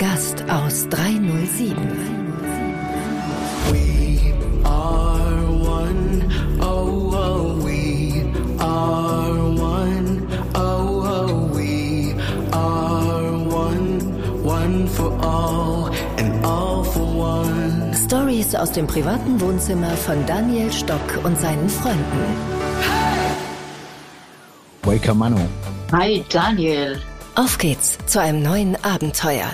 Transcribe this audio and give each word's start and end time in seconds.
Gast 0.00 0.42
aus 0.48 0.88
307. 0.88 1.76
We 3.70 4.32
are 4.64 5.44
one, 5.52 6.24
oh, 6.58 7.12
oh, 7.12 7.62
we 7.62 8.24
are 8.58 9.36
one, 9.60 10.26
oh, 10.54 11.04
oh, 11.04 11.50
we 11.54 12.14
are 12.50 13.30
one, 13.44 14.42
one 14.42 14.88
for 14.88 15.12
all 15.22 15.90
and 16.16 16.46
all 16.46 16.82
for 16.82 17.04
one. 17.04 17.92
Stories 17.92 18.54
aus 18.54 18.72
dem 18.72 18.86
privaten 18.86 19.38
Wohnzimmer 19.38 19.90
von 19.90 20.24
Daniel 20.24 20.72
Stock 20.72 21.20
und 21.24 21.38
seinen 21.38 21.68
Freunden. 21.68 22.24
Waker 24.82 25.12
Manu. 25.12 25.40
Hi 25.92 26.24
Daniel. 26.30 27.02
Auf 27.34 27.58
geht's 27.58 27.98
zu 28.06 28.18
einem 28.18 28.42
neuen 28.42 28.82
Abenteuer. 28.82 29.50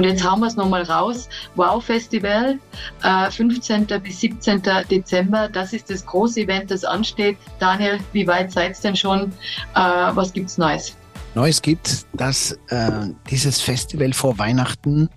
Und 0.00 0.06
jetzt 0.06 0.24
hauen 0.24 0.40
wir 0.40 0.46
es 0.46 0.56
nochmal 0.56 0.84
raus. 0.84 1.28
Wow 1.56 1.84
Festival, 1.84 2.58
äh, 3.02 3.30
15. 3.30 3.84
bis 4.02 4.20
17. 4.20 4.62
Dezember. 4.90 5.46
Das 5.46 5.74
ist 5.74 5.90
das 5.90 6.06
große 6.06 6.40
Event, 6.40 6.70
das 6.70 6.84
ansteht. 6.84 7.36
Daniel, 7.58 7.98
wie 8.14 8.26
weit 8.26 8.50
seid 8.50 8.78
ihr 8.78 8.80
denn 8.80 8.96
schon? 8.96 9.30
Äh, 9.74 9.78
was 10.14 10.32
gibt's 10.32 10.56
Neues? 10.56 10.96
Neues 11.34 11.60
gibt, 11.60 12.06
dass 12.14 12.52
äh, 12.68 13.08
dieses 13.28 13.60
Festival 13.60 14.14
vor 14.14 14.38
Weihnachten 14.38 15.10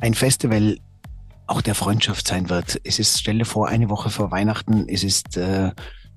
ein 0.00 0.14
Festival 0.14 0.76
auch 1.46 1.62
der 1.62 1.76
Freundschaft 1.76 2.26
sein 2.26 2.50
wird. 2.50 2.80
Es 2.82 2.98
ist, 2.98 3.20
stelle 3.20 3.44
vor, 3.44 3.68
eine 3.68 3.90
Woche 3.90 4.10
vor 4.10 4.32
Weihnachten, 4.32 4.86
es 4.88 5.04
ist 5.04 5.36
äh, 5.36 5.70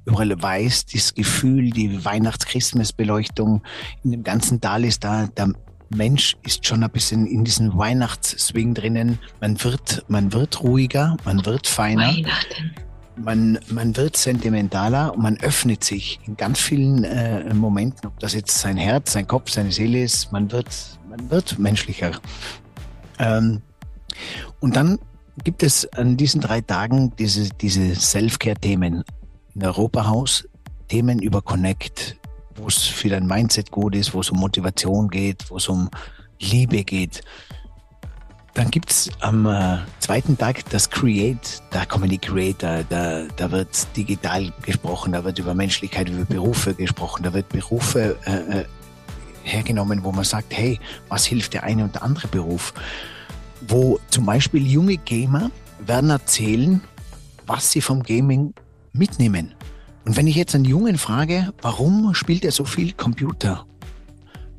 überall 0.05 0.41
weiß, 0.41 0.87
das 0.87 1.13
Gefühl, 1.13 1.69
die 1.69 2.03
Weihnachts-Christmas-Beleuchtung 2.03 3.61
in 4.03 4.09
dem 4.09 4.23
ganzen 4.23 4.59
Tal 4.61 4.83
ist 4.83 5.03
da. 5.03 5.27
Der 5.27 5.53
Mensch 5.95 6.35
ist 6.43 6.65
schon 6.65 6.83
ein 6.83 6.89
bisschen 6.89 7.27
in 7.27 7.43
diesem 7.43 7.77
Weihnachtsswing 7.77 8.73
drinnen. 8.73 9.19
Man 9.41 9.63
wird, 9.63 10.05
man 10.07 10.33
wird 10.33 10.61
ruhiger, 10.63 11.17
man 11.25 11.45
wird 11.45 11.67
feiner. 11.67 12.07
Weihnachten. 12.07 12.75
Man, 13.15 13.59
man 13.69 13.95
wird 13.95 14.17
sentimentaler 14.17 15.13
und 15.13 15.21
man 15.21 15.37
öffnet 15.37 15.83
sich 15.83 16.19
in 16.25 16.35
ganz 16.35 16.59
vielen 16.59 17.03
äh, 17.03 17.53
Momenten, 17.53 18.07
ob 18.07 18.19
das 18.19 18.33
jetzt 18.33 18.57
sein 18.57 18.75
Herz, 18.75 19.13
sein 19.13 19.27
Kopf, 19.27 19.51
seine 19.51 19.71
Seele 19.71 20.01
ist, 20.01 20.31
man 20.31 20.51
wird, 20.51 20.67
man 21.07 21.29
wird 21.29 21.59
menschlicher. 21.59 22.11
Ähm, 23.19 23.61
und 24.59 24.75
dann 24.75 24.97
gibt 25.43 25.61
es 25.61 25.91
an 25.93 26.17
diesen 26.17 26.41
drei 26.41 26.61
Tagen 26.61 27.15
diese, 27.17 27.49
diese 27.49 27.93
Self-Care-Themen 27.93 29.03
in 29.53 29.63
Europahaus, 29.63 30.47
Themen 30.87 31.19
über 31.19 31.43
Connect, 31.43 32.17
wo 32.55 32.67
es 32.67 32.83
für 32.83 33.09
dein 33.09 33.25
Mindset 33.25 33.71
gut 33.71 33.95
ist, 33.95 34.13
wo 34.13 34.21
es 34.21 34.29
um 34.29 34.39
Motivation 34.39 35.07
geht, 35.09 35.49
wo 35.49 35.57
es 35.57 35.67
um 35.67 35.89
Liebe 36.39 36.83
geht. 36.83 37.21
Dann 38.53 38.69
gibt's 38.69 39.09
am 39.21 39.47
äh, 39.47 39.79
zweiten 39.99 40.37
Tag 40.37 40.69
das 40.69 40.89
Create, 40.89 41.63
da 41.71 41.85
kommen 41.85 42.07
die 42.07 42.19
Creator, 42.19 42.83
da, 42.87 43.23
da 43.35 43.51
wird 43.51 43.69
digital 43.97 44.53
gesprochen, 44.61 45.13
da 45.13 45.23
wird 45.23 45.39
über 45.39 45.55
Menschlichkeit, 45.55 46.07
über 46.07 46.25
Berufe 46.25 46.75
gesprochen, 46.75 47.23
da 47.23 47.33
wird 47.33 47.49
Berufe 47.49 48.15
äh, 48.25 48.59
äh, 48.59 48.65
hergenommen, 49.43 50.03
wo 50.03 50.11
man 50.11 50.23
sagt, 50.23 50.55
hey, 50.55 50.79
was 51.09 51.25
hilft 51.25 51.55
der 51.55 51.63
eine 51.63 51.83
und 51.83 51.95
der 51.95 52.03
andere 52.03 52.27
Beruf? 52.27 52.75
Wo 53.67 53.99
zum 54.09 54.27
Beispiel 54.27 54.67
junge 54.67 54.97
Gamer 54.97 55.49
werden 55.79 56.11
erzählen, 56.11 56.81
was 57.47 57.71
sie 57.71 57.81
vom 57.81 58.03
Gaming 58.03 58.53
mitnehmen. 58.93 59.55
Und 60.05 60.17
wenn 60.17 60.27
ich 60.27 60.35
jetzt 60.35 60.53
einen 60.53 60.65
Jungen 60.65 60.97
frage, 60.97 61.53
warum 61.61 62.13
spielt 62.13 62.43
er 62.43 62.51
so 62.51 62.65
viel 62.65 62.93
Computer? 62.93 63.65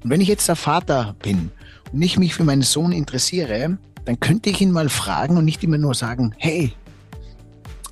Und 0.02 0.10
wenn 0.10 0.20
ich 0.20 0.28
jetzt 0.28 0.48
der 0.48 0.56
Vater 0.56 1.14
bin 1.22 1.50
und 1.92 2.02
ich 2.02 2.18
mich 2.18 2.34
für 2.34 2.44
meinen 2.44 2.62
Sohn 2.62 2.92
interessiere, 2.92 3.78
dann 4.04 4.20
könnte 4.20 4.50
ich 4.50 4.60
ihn 4.60 4.70
mal 4.70 4.88
fragen 4.88 5.36
und 5.36 5.44
nicht 5.44 5.62
immer 5.64 5.78
nur 5.78 5.94
sagen, 5.94 6.34
hey, 6.38 6.72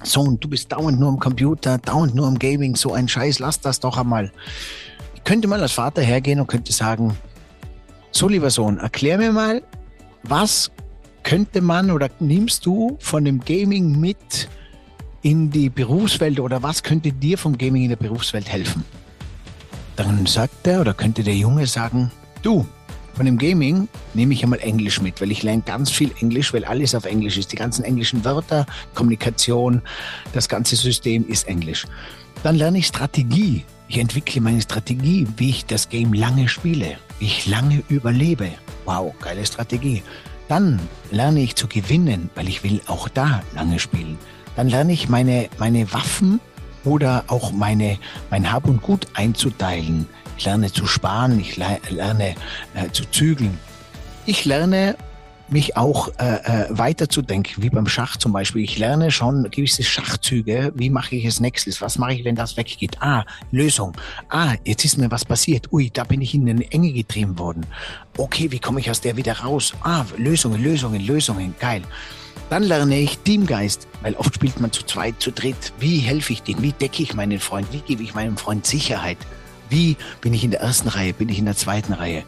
Sohn, 0.03 0.39
du 0.41 0.49
bist 0.49 0.73
dauernd 0.73 0.99
nur 0.99 1.11
am 1.11 1.19
Computer, 1.19 1.79
dauernd 1.79 2.15
nur 2.15 2.27
am 2.27 2.39
Gaming, 2.39 2.75
so 2.75 2.93
ein 2.93 3.09
Scheiß, 3.09 3.39
lass 3.39 3.61
das 3.61 3.81
doch 3.81 3.97
einmal. 3.97 4.33
Ich 5.15 5.25
könnte 5.25 5.47
mal 5.47 5.61
als 5.61 5.73
Vater 5.73 6.03
hergehen 6.03 6.41
und 6.41 6.49
könnte 6.49 6.73
sagen, 6.73 7.17
so 8.11 8.29
lieber 8.29 8.51
Sohn, 8.51 8.79
erklär 8.79 9.19
mir 9.19 9.33
mal, 9.33 9.63
was 10.25 10.71
könnte 11.23 11.61
man 11.61 11.91
oder 11.91 12.11
nimmst 12.19 12.67
du 12.67 12.97
von 12.99 13.25
dem 13.25 13.41
Gaming 13.41 13.99
mit 13.99 14.49
in 15.23 15.51
die 15.51 15.71
Berufswelt 15.71 16.41
oder 16.41 16.63
was 16.63 16.83
könnte 16.83 17.13
dir 17.13 17.39
vom 17.39 17.57
Gaming 17.57 17.85
in 17.85 17.89
der 17.91 17.97
Berufswelt 17.97 18.49
helfen? 18.49 18.85
Dann 19.97 20.27
sagt 20.27 20.67
er 20.67 20.81
oder 20.81 20.95
könnte 20.95 21.23
der 21.23 21.37
Junge 21.37 21.67
sagen, 21.67 22.11
du, 22.43 22.67
von 23.15 23.27
dem 23.27 23.39
Gaming 23.39 23.89
nehme 24.15 24.35
ich 24.35 24.43
einmal 24.43 24.59
Englisch 24.61 25.01
mit, 25.01 25.21
weil 25.21 25.31
ich 25.31 25.43
lerne 25.43 25.63
ganz 25.63 25.91
viel 25.91 26.11
Englisch, 26.21 26.53
weil 26.53 26.65
alles 26.65 26.95
auf 26.95 27.05
Englisch 27.05 27.37
ist. 27.37 27.53
Die 27.53 27.57
ganzen 27.57 27.85
englischen 27.85 28.25
Wörter, 28.25 28.67
Kommunikation, 28.95 29.83
das 30.33 30.49
ganze 30.49 30.77
System 30.77 31.29
ist 31.29 31.47
Englisch. 31.47 31.87
Dann 32.43 32.57
lerne 32.57 32.79
ich 32.79 32.87
Strategie. 32.87 33.65
Ich 33.89 33.99
entwickle 33.99 34.41
meine 34.41 34.63
Strategie, 34.63 35.27
wie 35.37 35.51
ich 35.51 35.67
das 35.67 35.89
Game 35.89 36.15
lange 36.15 36.49
spiele, 36.49 36.97
wie 37.19 37.27
ich 37.27 37.47
lange 37.47 37.83
überlebe. 37.91 38.51
Wow, 38.87 39.15
geile 39.21 39.45
Strategie. 39.45 40.03
Dann 40.49 40.81
lerne 41.11 41.41
ich 41.43 41.55
zu 41.55 41.69
gewinnen, 41.69 42.31
weil 42.35 42.49
ich 42.49 42.65
will 42.65 42.81
auch 42.87 43.09
da 43.09 43.43
lange 43.55 43.79
spielen. 43.79 44.19
Dann 44.57 44.69
lerne 44.69 44.93
ich 44.93 45.09
meine, 45.09 45.49
meine 45.59 45.93
Waffen 45.93 46.41
oder 46.85 47.25
auch 47.29 47.53
meine, 47.53 47.99
mein 48.31 48.53
Hab 48.53 48.67
und 48.67 48.83
Gut 48.83 49.07
einzuteilen. 49.15 50.07
Ich 50.37 50.45
lerne 50.45 50.73
zu 50.73 50.87
sparen, 50.87 51.39
ich 51.41 51.57
le 51.57 51.79
lerne 51.91 52.35
äh, 52.75 52.91
zu 52.93 53.05
zügeln. 53.11 53.59
Ich 54.27 54.45
lerne 54.45 54.97
mich 55.53 55.77
auch 55.77 56.09
äh, 56.19 56.37
äh, 56.37 56.67
weiterzudenken, 56.71 57.63
wie 57.63 57.71
beim 57.71 57.87
Schach 57.87 58.17
zum 58.17 58.33
Beispiel. 58.33 58.65
Ich 58.65 58.79
lerne 58.79 59.11
schon 59.11 59.51
gewisse 59.51 59.83
Schachzüge. 59.83 60.73
Wie 60.75 60.91
mache 60.91 61.17
ich 61.17 61.25
es 61.25 61.41
nächstes? 61.41 61.81
Was 61.81 61.99
mache 61.99 62.15
ich, 62.15 62.25
wenn 62.25 62.35
das 62.35 62.57
weggeht? 62.57 62.97
Ah, 63.01 63.25
Lösung. 63.51 63.93
Ah, 64.29 64.55
jetzt 64.65 64.85
ist 64.85 64.99
mir 64.99 65.11
was 65.11 65.25
passiert. 65.25 65.73
Ui, 65.73 65.91
da 65.93 66.05
bin 66.05 66.21
ich 66.21 66.35
in 66.35 66.49
eine 66.49 66.71
Enge 66.73 66.93
getrieben 66.93 67.39
worden. 67.39 67.67
Okay, 68.17 68.51
wie 68.51 68.59
komme 68.59 68.81
ich 68.81 68.91
aus 68.91 69.01
der 69.01 69.17
wieder 69.17 69.39
raus? 69.39 69.75
Ah, 69.83 70.05
Lösungen, 70.17 70.63
Lösungen, 70.63 71.05
Lösungen. 71.05 71.55
Geil. 71.59 71.83
Dann 72.53 72.65
lerne 72.65 73.01
ich 73.01 73.17
Teamgeist, 73.21 73.89
weil 74.03 74.13
oft 74.17 74.35
spielt 74.35 74.61
man 74.61 74.71
zu 74.71 74.85
zweit, 74.85 75.15
zu 75.23 75.33
dritt. 75.33 75.73
Wie 75.79 75.97
helfe 76.01 76.35
ich 76.35 76.43
dem? 76.43 76.61
Wie 76.61 76.73
decke 76.73 77.03
ich 77.03 77.15
meinen 77.15 77.41
Freund? 77.41 77.67
Wie 77.73 77.79
gebe 77.79 78.03
ich 78.03 78.13
meinem 78.13 78.37
Freund 78.37 78.67
Sicherheit? 78.67 79.17
Wie 79.71 79.97
bin 80.21 80.35
ich 80.35 80.45
in 80.45 80.51
der 80.51 80.61
ersten 80.61 80.89
Reihe? 80.89 81.15
Bin 81.15 81.31
ich 81.31 81.39
in 81.39 81.47
der 81.47 81.57
zweiten 81.57 81.95
Reihe? 81.95 82.25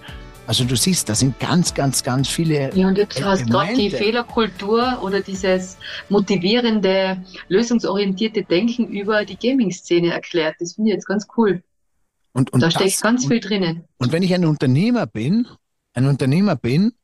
Also 0.46 0.64
du 0.64 0.76
siehst, 0.76 1.10
da 1.10 1.14
sind 1.14 1.38
ganz, 1.40 1.74
ganz, 1.74 2.02
ganz 2.02 2.26
viele. 2.26 2.74
Ja, 2.74 2.88
und 2.88 2.96
jetzt 2.96 3.22
hast 3.22 3.42
du 3.42 3.50
gerade 3.50 3.74
die. 3.74 3.90
Fehlerkultur 3.90 4.98
oder 5.02 5.20
dieses 5.20 5.76
motivierende, 6.08 7.22
lösungsorientierte 7.48 8.44
Denken 8.44 8.88
über 8.88 9.26
die 9.26 9.36
Gaming-Szene 9.36 10.14
erklärt. 10.14 10.56
Das 10.58 10.72
finde 10.72 10.92
ich 10.92 10.94
jetzt 10.94 11.06
ganz 11.06 11.26
cool. 11.36 11.62
Und, 12.32 12.50
und 12.50 12.62
da 12.62 12.68
das- 12.68 12.76
steckt 12.76 13.02
ganz 13.02 13.24
und, 13.24 13.28
viel 13.30 13.40
drinnen. 13.40 13.84
Und 13.98 14.10
wenn 14.10 14.22
ich 14.22 14.32
ein 14.32 14.46
Unternehmer 14.46 15.04
bin, 15.06 15.46
ein 15.92 16.06
Unternehmer 16.06 16.56
bin, 16.56 16.94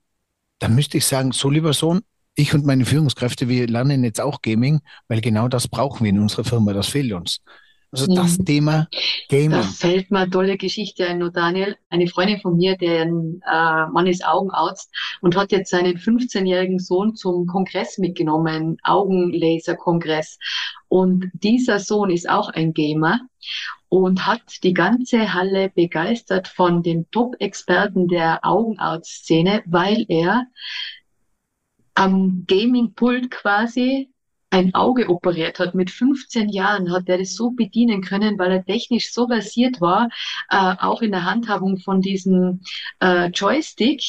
dann 0.59 0.75
müsste 0.75 0.97
ich 0.97 1.05
sagen, 1.05 1.33
so 1.33 1.51
lieber 1.51 1.75
Sohn, 1.75 2.01
ich 2.35 2.55
und 2.55 2.65
meine 2.65 2.85
Führungskräfte, 2.85 3.49
wir 3.49 3.67
lernen 3.67 4.05
jetzt 4.05 4.21
auch 4.21 4.41
Gaming, 4.43 4.81
weil 5.09 5.21
genau 5.21 5.49
das 5.49 5.69
brauchen 5.69 6.05
wir 6.05 6.11
in 6.11 6.21
unserer 6.21 6.45
Firma, 6.45 6.73
das 6.73 6.89
fehlt 6.89 7.13
uns. 7.13 7.41
Also 7.93 8.07
das 8.15 8.39
Mhm. 8.39 8.45
Thema 8.45 8.89
Da 9.49 9.63
Gaming. 9.63 9.63
fällt 9.63 10.11
mir 10.11 10.21
eine 10.21 10.31
tolle 10.31 10.57
Geschichte 10.57 11.07
ein, 11.07 11.19
nur 11.19 11.31
Daniel. 11.33 11.77
Eine 11.89 12.07
Freundin 12.07 12.41
von 12.41 12.57
mir, 12.57 12.77
deren 12.77 13.43
äh, 13.43 13.87
Mann 13.87 14.07
ist 14.07 14.25
Augenarzt 14.25 14.91
und 15.21 15.37
hat 15.37 15.51
jetzt 15.53 15.71
seinen 15.71 15.99
15-jährigen 15.99 16.79
Sohn 16.79 17.17
zum 17.17 17.47
Kongress 17.47 17.99
mitgenommen, 17.99 18.79
Augenlaserkongress. 18.85 20.39
Und 20.89 21.31
dieser 21.35 21.81
Sohn 21.81 22.11
ist 22.11 22.29
auch 22.31 22.49
ein 22.51 22.75
Gamer 22.75 23.21
und 23.89 24.25
hat 24.27 24.43
die 24.63 24.73
ganze 24.75 25.35
Halle 25.35 25.71
begeistert 25.75 26.47
von 26.49 26.83
den 26.85 27.11
Top-Experten 27.11 28.07
der 28.09 28.45
Augenarztszene, 28.45 29.63
weil 29.67 30.05
er 30.09 30.45
am 32.01 32.47
Gaming-Pult 32.47 33.31
quasi 33.31 34.09
ein 34.49 34.75
Auge 34.75 35.11
operiert 35.11 35.59
hat. 35.59 35.75
Mit 35.75 35.91
15 35.91 36.49
Jahren 36.49 36.91
hat 36.91 37.11
er 37.11 37.19
das 37.19 37.35
so 37.35 37.51
bedienen 37.51 38.01
können, 38.01 38.39
weil 38.39 38.51
er 38.51 38.65
technisch 38.65 39.13
so 39.13 39.27
versiert 39.29 39.83
war, 39.83 40.09
äh, 40.49 40.77
auch 40.81 41.03
in 41.03 41.11
der 41.11 41.27
Handhabung 41.27 41.77
von 41.77 42.01
diesem 42.01 42.63
äh, 43.01 43.27
Joystick, 43.27 44.03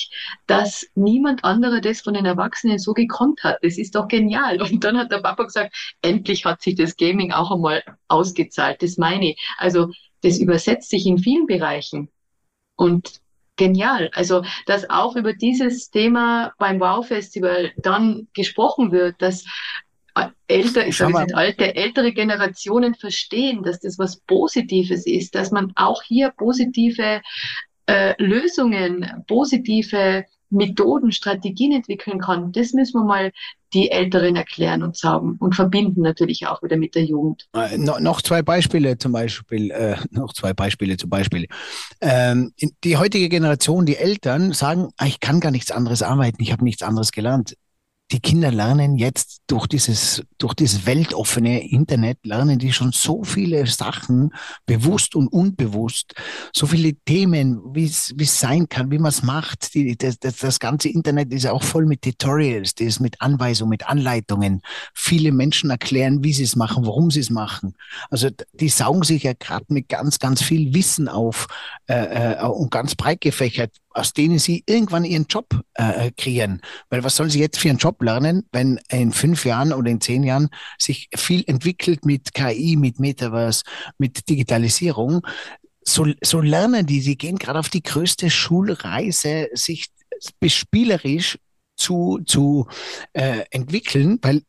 dass 0.48 0.88
niemand 0.96 1.44
anderer 1.44 1.82
das 1.82 2.00
von 2.00 2.14
den 2.14 2.26
Erwachsenen 2.26 2.80
so 2.80 2.94
gekonnt 2.94 3.44
hat. 3.44 3.60
Das 3.62 3.78
ist 3.78 3.96
doch 3.96 4.08
genial. 4.08 4.62
Und 4.62 4.86
dann 4.86 4.98
hat 4.98 5.12
der 5.12 5.20
Papa 5.20 5.44
gesagt, 5.44 5.76
endlich 6.02 6.46
hat 6.46 6.62
sich 6.62 6.76
das 6.76 6.96
Gaming 6.96 7.34
auch 7.34 7.52
einmal 7.52 7.84
ausgezahlt. 8.08 8.82
Das 8.82 8.98
meine 8.98 9.32
ich. 9.32 9.50
Also 9.58 9.92
das 10.22 10.40
übersetzt 10.40 10.92
sich 10.92 11.06
in 11.06 11.18
vielen 11.18 11.46
Bereichen. 11.46 12.08
Und 12.78 13.22
genial. 13.56 14.10
Also, 14.14 14.44
dass 14.66 14.90
auch 14.90 15.16
über 15.16 15.34
dieses 15.34 15.90
Thema 15.90 16.54
beim 16.58 16.80
Wow-Festival 16.80 17.72
dann 17.78 18.28
gesprochen 18.34 18.92
wird, 18.92 19.22
dass 19.22 19.46
äh, 20.16 20.28
älter, 20.48 20.88
ich 20.88 20.98
sage 20.98 21.20
jetzt 21.20 21.36
alte, 21.36 21.76
ältere 21.76 22.12
Generationen 22.12 22.96
verstehen, 22.96 23.64
dass 23.64 23.80
das 23.80 23.98
was 23.98 24.18
Positives 24.22 25.06
ist, 25.06 25.36
dass 25.36 25.52
man 25.52 25.72
auch 25.76 26.04
hier 26.04 26.32
positive 26.32 27.22
äh, 27.86 28.14
Lösungen, 28.22 29.24
positive 29.28 30.26
Methoden, 30.52 31.12
Strategien 31.12 31.72
entwickeln 31.72 32.20
kann, 32.20 32.52
das 32.52 32.74
müssen 32.74 33.00
wir 33.00 33.06
mal 33.06 33.32
die 33.74 33.90
Älteren 33.90 34.36
erklären 34.36 34.84
und 34.84 34.98
sagen 34.98 35.38
und 35.40 35.56
verbinden 35.56 36.02
natürlich 36.02 36.46
auch 36.48 36.62
wieder 36.62 36.76
mit 36.76 36.94
der 36.94 37.06
Jugend. 37.06 37.48
Äh, 37.54 37.78
no, 37.78 38.00
noch 38.00 38.22
zwei 38.22 38.42
Beispiele 38.42 38.98
zum 38.98 39.14
Beispiel, 39.14 39.72
äh, 39.72 39.96
noch 40.10 40.34
zwei 40.34 40.54
Beispiele 40.54 40.98
zum 40.98 41.10
Beispiel. 41.10 41.48
Ähm, 42.02 42.54
die 42.84 42.98
heutige 42.98 43.30
Generation, 43.30 43.86
die 43.86 43.96
Eltern 43.96 44.52
sagen, 44.52 44.90
ah, 44.98 45.06
ich 45.06 45.20
kann 45.20 45.40
gar 45.40 45.52
nichts 45.52 45.72
anderes 45.72 46.04
arbeiten, 46.04 46.44
ich 46.44 46.52
habe 46.52 46.64
nichts 46.64 46.84
anderes 46.84 47.12
gelernt 47.12 47.56
die 48.12 48.20
Kinder 48.20 48.52
lernen 48.52 48.98
jetzt 48.98 49.42
durch 49.48 49.68
dieses, 49.68 50.24
durch 50.38 50.54
dieses 50.54 50.86
weltoffene 50.86 51.66
Internet, 51.70 52.18
lernen 52.24 52.60
die 52.60 52.74
schon 52.74 52.92
so 52.92 53.24
viele 53.24 53.66
Sachen, 53.68 54.34
bewusst 54.66 55.16
und 55.16 55.28
unbewusst, 55.28 56.14
so 56.54 56.68
viele 56.68 56.94
Themen, 56.94 57.62
wie 57.74 57.86
es 57.86 58.40
sein 58.40 58.68
kann, 58.68 58.92
wie 58.92 59.00
man 59.00 59.10
es 59.10 59.24
macht. 59.24 59.74
Die, 59.74 59.98
das, 59.98 60.20
das, 60.20 60.38
das 60.38 60.60
ganze 60.60 60.90
Internet 60.90 61.32
ist 61.32 61.44
ja 61.44 61.54
auch 61.54 61.64
voll 61.64 61.86
mit 61.86 62.02
Tutorials, 62.02 62.76
das 62.76 62.88
ist 62.88 63.00
mit 63.00 63.22
Anweisungen, 63.22 63.70
mit 63.70 63.88
Anleitungen. 63.88 64.62
Viele 64.94 65.32
Menschen 65.32 65.70
erklären, 65.70 66.24
wie 66.24 66.34
sie 66.34 66.44
es 66.44 66.56
machen, 66.56 66.86
warum 66.86 67.12
sie 67.12 67.22
es 67.22 67.30
machen. 67.30 67.76
Also 68.10 68.30
die 68.54 68.70
saugen 68.70 69.04
sich 69.04 69.24
ja 69.24 69.34
gerade 69.34 69.66
mit 69.70 69.88
ganz, 69.88 70.20
ganz 70.20 70.42
viel 70.42 70.74
Wissen 70.74 71.08
auf 71.08 71.48
äh, 71.88 72.34
äh, 72.34 72.46
und 72.46 72.72
ganz 72.72 72.96
breit 72.96 73.22
gefächert 73.22 73.72
aus 73.94 74.14
denen 74.14 74.40
sie 74.40 74.64
irgendwann 74.66 75.06
ihren 75.06 75.26
Job 75.26 75.48
äh, 75.74 76.12
kreieren. 76.12 76.62
Weil 76.90 77.04
was 77.04 77.16
sollen 77.16 77.30
sie 77.30 77.40
jetzt 77.40 77.60
für 77.60 77.70
einen 77.70 77.78
Job 77.78 78.02
lernen, 78.02 78.48
wenn 78.52 78.80
in 78.90 79.12
fünf 79.12 79.46
Jahren 79.46 79.74
oder 79.74 79.90
in 79.90 80.02
zehn 80.02 80.24
Jahren 80.24 80.50
sich 80.78 81.10
viel 81.16 81.44
entwickelt 81.48 82.06
mit 82.06 82.34
KI, 82.34 82.76
mit 82.78 83.00
Metaverse, 83.00 83.64
mit 83.98 84.30
Digitalisierung? 84.30 85.26
So, 85.84 86.08
so 86.22 86.42
lernen 86.42 86.86
die, 86.86 87.02
sie 87.02 87.18
gehen 87.18 87.38
gerade 87.38 87.60
auf 87.60 87.70
die 87.70 87.84
größte 87.84 88.30
Schulreise, 88.30 89.50
sich 89.54 89.88
bespielerisch 90.40 91.38
zu, 91.76 92.20
zu 92.26 92.68
äh, 93.14 93.44
entwickeln, 93.50 94.20
weil 94.22 94.44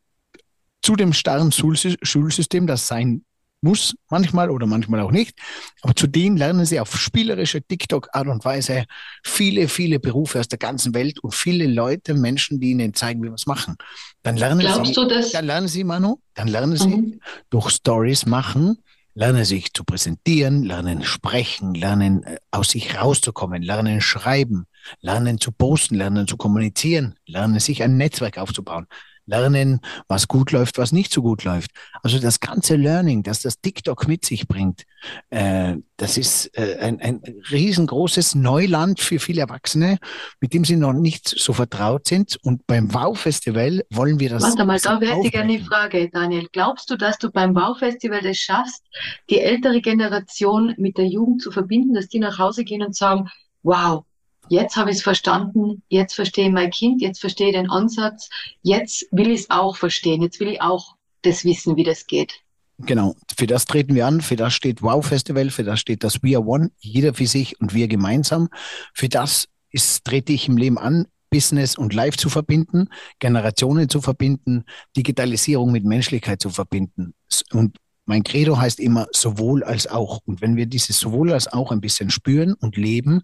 zu 0.82 0.96
dem 0.96 1.12
starren 1.12 1.52
Schulsystem, 1.52 2.66
das 2.66 2.86
sein 2.86 3.24
muss 3.62 3.94
manchmal 4.10 4.50
oder 4.50 4.66
manchmal 4.66 5.00
auch 5.00 5.12
nicht. 5.12 5.38
Aber 5.82 5.94
zudem 5.94 6.36
lernen 6.36 6.66
sie 6.66 6.80
auf 6.80 6.96
spielerische 6.98 7.62
TikTok-Art 7.62 8.26
und 8.28 8.44
Weise 8.44 8.84
viele, 9.24 9.68
viele 9.68 10.00
Berufe 10.00 10.40
aus 10.40 10.48
der 10.48 10.58
ganzen 10.58 10.94
Welt 10.94 11.20
und 11.20 11.34
viele 11.34 11.66
Leute, 11.66 12.14
Menschen, 12.14 12.60
die 12.60 12.72
ihnen 12.72 12.92
zeigen, 12.94 13.22
wie 13.22 13.28
wir 13.28 13.34
es 13.34 13.46
machen. 13.46 13.76
Dann 14.22 14.36
lernen 14.36 14.60
Glaubst 14.60 14.90
sie, 14.90 14.94
du 14.96 15.04
das? 15.06 15.30
dann 15.32 15.46
lernen 15.46 15.68
sie, 15.68 15.84
Manu, 15.84 16.16
dann 16.34 16.48
lernen 16.48 16.76
sie 16.76 16.96
Mhm. 16.96 17.20
durch 17.50 17.70
Stories 17.70 18.26
machen, 18.26 18.78
lernen 19.14 19.44
sich 19.44 19.72
zu 19.72 19.84
präsentieren, 19.84 20.62
lernen 20.64 21.02
sprechen, 21.04 21.74
lernen 21.74 22.22
äh, 22.24 22.36
aus 22.50 22.70
sich 22.70 22.96
rauszukommen, 22.98 23.62
lernen 23.62 24.00
schreiben, 24.00 24.66
lernen 25.00 25.38
zu 25.38 25.52
posten, 25.52 25.94
lernen 25.96 26.26
zu 26.26 26.36
kommunizieren, 26.36 27.14
lernen 27.26 27.60
sich 27.60 27.82
ein 27.82 27.96
Netzwerk 27.96 28.38
aufzubauen 28.38 28.86
lernen, 29.32 29.80
was 30.08 30.28
gut 30.28 30.52
läuft, 30.52 30.78
was 30.78 30.92
nicht 30.92 31.12
so 31.12 31.22
gut 31.22 31.44
läuft. 31.44 31.70
Also 32.02 32.18
das 32.18 32.40
ganze 32.40 32.76
Learning, 32.76 33.22
das 33.22 33.40
das 33.42 33.60
TikTok 33.60 34.06
mit 34.06 34.24
sich 34.24 34.46
bringt, 34.46 34.84
äh, 35.30 35.76
das 35.96 36.16
ist 36.16 36.56
äh, 36.56 36.78
ein, 36.80 37.00
ein 37.00 37.22
riesengroßes 37.50 38.34
Neuland 38.34 39.00
für 39.00 39.18
viele 39.18 39.42
Erwachsene, 39.42 39.98
mit 40.40 40.52
dem 40.52 40.64
sie 40.64 40.76
noch 40.76 40.92
nicht 40.92 41.28
so 41.28 41.52
vertraut 41.52 42.08
sind. 42.08 42.38
Und 42.42 42.66
beim 42.66 42.92
Wow-Festival 42.92 43.82
wollen 43.90 44.20
wir 44.20 44.30
das. 44.30 44.42
Warte 44.42 44.64
mal, 44.64 44.78
da 44.78 45.00
wäre 45.00 45.20
ich 45.24 45.32
gerne 45.32 45.56
die 45.56 45.62
aufbrechen. 45.62 45.90
Frage, 45.90 46.10
Daniel. 46.10 46.48
Glaubst 46.52 46.90
du, 46.90 46.96
dass 46.96 47.18
du 47.18 47.30
beim 47.30 47.54
Baufestival 47.54 48.24
es 48.26 48.38
schaffst, 48.38 48.84
die 49.30 49.40
ältere 49.40 49.80
Generation 49.80 50.74
mit 50.76 50.98
der 50.98 51.06
Jugend 51.06 51.40
zu 51.42 51.50
verbinden, 51.50 51.94
dass 51.94 52.08
die 52.08 52.18
nach 52.18 52.38
Hause 52.38 52.64
gehen 52.64 52.82
und 52.82 52.96
sagen, 52.96 53.28
wow, 53.62 54.04
jetzt 54.48 54.76
habe 54.76 54.90
ich 54.90 54.96
es 54.96 55.02
verstanden, 55.02 55.82
jetzt 55.88 56.14
verstehe 56.14 56.46
ich 56.46 56.52
mein 56.52 56.70
Kind, 56.70 57.00
jetzt 57.00 57.20
verstehe 57.20 57.48
ich 57.48 57.54
den 57.54 57.70
Ansatz, 57.70 58.28
jetzt 58.62 59.06
will 59.10 59.30
ich 59.30 59.40
es 59.40 59.50
auch 59.50 59.76
verstehen, 59.76 60.22
jetzt 60.22 60.40
will 60.40 60.48
ich 60.48 60.60
auch 60.60 60.96
das 61.22 61.44
wissen, 61.44 61.76
wie 61.76 61.84
das 61.84 62.06
geht. 62.06 62.40
Genau, 62.78 63.14
für 63.36 63.46
das 63.46 63.64
treten 63.64 63.94
wir 63.94 64.06
an, 64.06 64.20
für 64.20 64.36
das 64.36 64.54
steht 64.54 64.82
Wow 64.82 65.06
Festival, 65.06 65.50
für 65.50 65.62
das 65.62 65.78
steht 65.78 66.02
das 66.02 66.22
We 66.22 66.36
Are 66.36 66.44
One, 66.44 66.70
jeder 66.80 67.14
für 67.14 67.26
sich 67.26 67.60
und 67.60 67.74
wir 67.74 67.86
gemeinsam. 67.86 68.48
Für 68.92 69.08
das 69.08 69.46
ist, 69.70 70.04
trete 70.04 70.32
ich 70.32 70.48
im 70.48 70.56
Leben 70.56 70.78
an, 70.78 71.06
Business 71.30 71.78
und 71.78 71.94
Life 71.94 72.18
zu 72.18 72.28
verbinden, 72.28 72.88
Generationen 73.18 73.88
zu 73.88 74.00
verbinden, 74.02 74.64
Digitalisierung 74.96 75.72
mit 75.72 75.84
Menschlichkeit 75.84 76.42
zu 76.42 76.50
verbinden. 76.50 77.14
Und 77.52 77.76
mein 78.04 78.24
Credo 78.24 78.58
heißt 78.58 78.80
immer 78.80 79.06
sowohl 79.12 79.62
als 79.64 79.86
auch. 79.86 80.20
Und 80.26 80.40
wenn 80.42 80.56
wir 80.56 80.66
dieses 80.66 80.98
sowohl 80.98 81.32
als 81.32 81.48
auch 81.48 81.72
ein 81.72 81.80
bisschen 81.80 82.10
spüren 82.10 82.52
und 82.54 82.76
leben, 82.76 83.22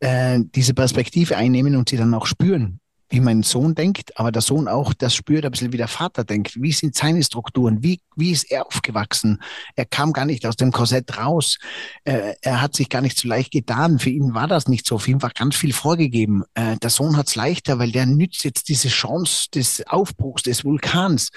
äh, 0.00 0.40
diese 0.54 0.74
Perspektive 0.74 1.36
einnehmen 1.36 1.76
und 1.76 1.88
sie 1.88 1.96
dann 1.96 2.14
auch 2.14 2.26
spüren, 2.26 2.80
wie 3.08 3.20
mein 3.20 3.42
Sohn 3.42 3.74
denkt, 3.74 4.18
aber 4.18 4.32
der 4.32 4.42
Sohn 4.42 4.66
auch 4.66 4.92
das 4.92 5.14
spürt, 5.14 5.44
ein 5.44 5.50
bisschen 5.52 5.72
wie 5.72 5.76
der 5.76 5.88
Vater 5.88 6.24
denkt. 6.24 6.60
Wie 6.60 6.72
sind 6.72 6.96
seine 6.96 7.22
Strukturen? 7.22 7.82
Wie, 7.82 8.00
wie 8.16 8.32
ist 8.32 8.50
er 8.50 8.66
aufgewachsen? 8.66 9.40
Er 9.76 9.84
kam 9.84 10.12
gar 10.12 10.24
nicht 10.24 10.44
aus 10.44 10.56
dem 10.56 10.72
Korsett 10.72 11.16
raus. 11.16 11.58
Äh, 12.04 12.34
er 12.42 12.60
hat 12.60 12.74
sich 12.74 12.88
gar 12.88 13.02
nicht 13.02 13.16
so 13.16 13.28
leicht 13.28 13.52
getan. 13.52 14.00
Für 14.00 14.10
ihn 14.10 14.34
war 14.34 14.48
das 14.48 14.66
nicht 14.66 14.86
so. 14.86 14.98
Für 14.98 15.12
ihn 15.12 15.22
war 15.22 15.30
ganz 15.30 15.54
viel 15.54 15.72
vorgegeben. 15.72 16.42
Äh, 16.54 16.76
der 16.78 16.90
Sohn 16.90 17.16
hat 17.16 17.28
es 17.28 17.36
leichter, 17.36 17.78
weil 17.78 17.92
der 17.92 18.06
nützt 18.06 18.44
jetzt 18.44 18.68
diese 18.68 18.88
Chance 18.88 19.48
des 19.54 19.86
Aufbruchs, 19.86 20.42
des 20.42 20.64
Vulkans. 20.64 21.30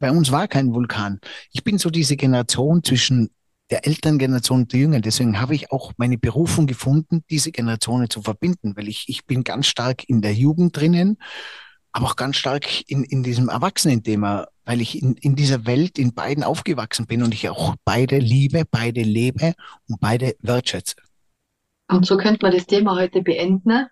Bei 0.00 0.10
uns 0.10 0.32
war 0.32 0.48
kein 0.48 0.74
Vulkan. 0.74 1.20
Ich 1.52 1.62
bin 1.62 1.78
so 1.78 1.90
diese 1.90 2.16
Generation 2.16 2.82
zwischen 2.82 3.30
der 3.72 3.86
Elterngeneration 3.86 4.60
und 4.60 4.72
der 4.72 4.80
Jüngeren. 4.80 5.00
Deswegen 5.00 5.40
habe 5.40 5.54
ich 5.54 5.72
auch 5.72 5.92
meine 5.96 6.18
Berufung 6.18 6.66
gefunden, 6.66 7.24
diese 7.30 7.50
Generationen 7.52 8.10
zu 8.10 8.20
verbinden, 8.20 8.76
weil 8.76 8.86
ich, 8.86 9.08
ich 9.08 9.24
bin 9.24 9.44
ganz 9.44 9.66
stark 9.66 10.06
in 10.06 10.20
der 10.20 10.34
Jugend 10.34 10.76
drinnen, 10.76 11.16
aber 11.90 12.06
auch 12.06 12.16
ganz 12.16 12.36
stark 12.36 12.66
in, 12.90 13.02
in 13.02 13.22
diesem 13.22 13.48
Erwachsenen-Thema, 13.48 14.48
weil 14.66 14.82
ich 14.82 15.02
in, 15.02 15.14
in 15.14 15.36
dieser 15.36 15.64
Welt 15.64 15.98
in 15.98 16.12
beiden 16.12 16.44
aufgewachsen 16.44 17.06
bin 17.06 17.22
und 17.22 17.32
ich 17.32 17.48
auch 17.48 17.74
beide 17.86 18.18
liebe, 18.18 18.64
beide 18.70 19.00
lebe 19.00 19.54
und 19.88 20.00
beide 20.00 20.36
wertschätze. 20.40 20.96
Und 21.88 22.04
so 22.04 22.18
könnte 22.18 22.44
man 22.44 22.52
das 22.52 22.66
Thema 22.66 22.94
heute 22.96 23.22
beenden, 23.22 23.86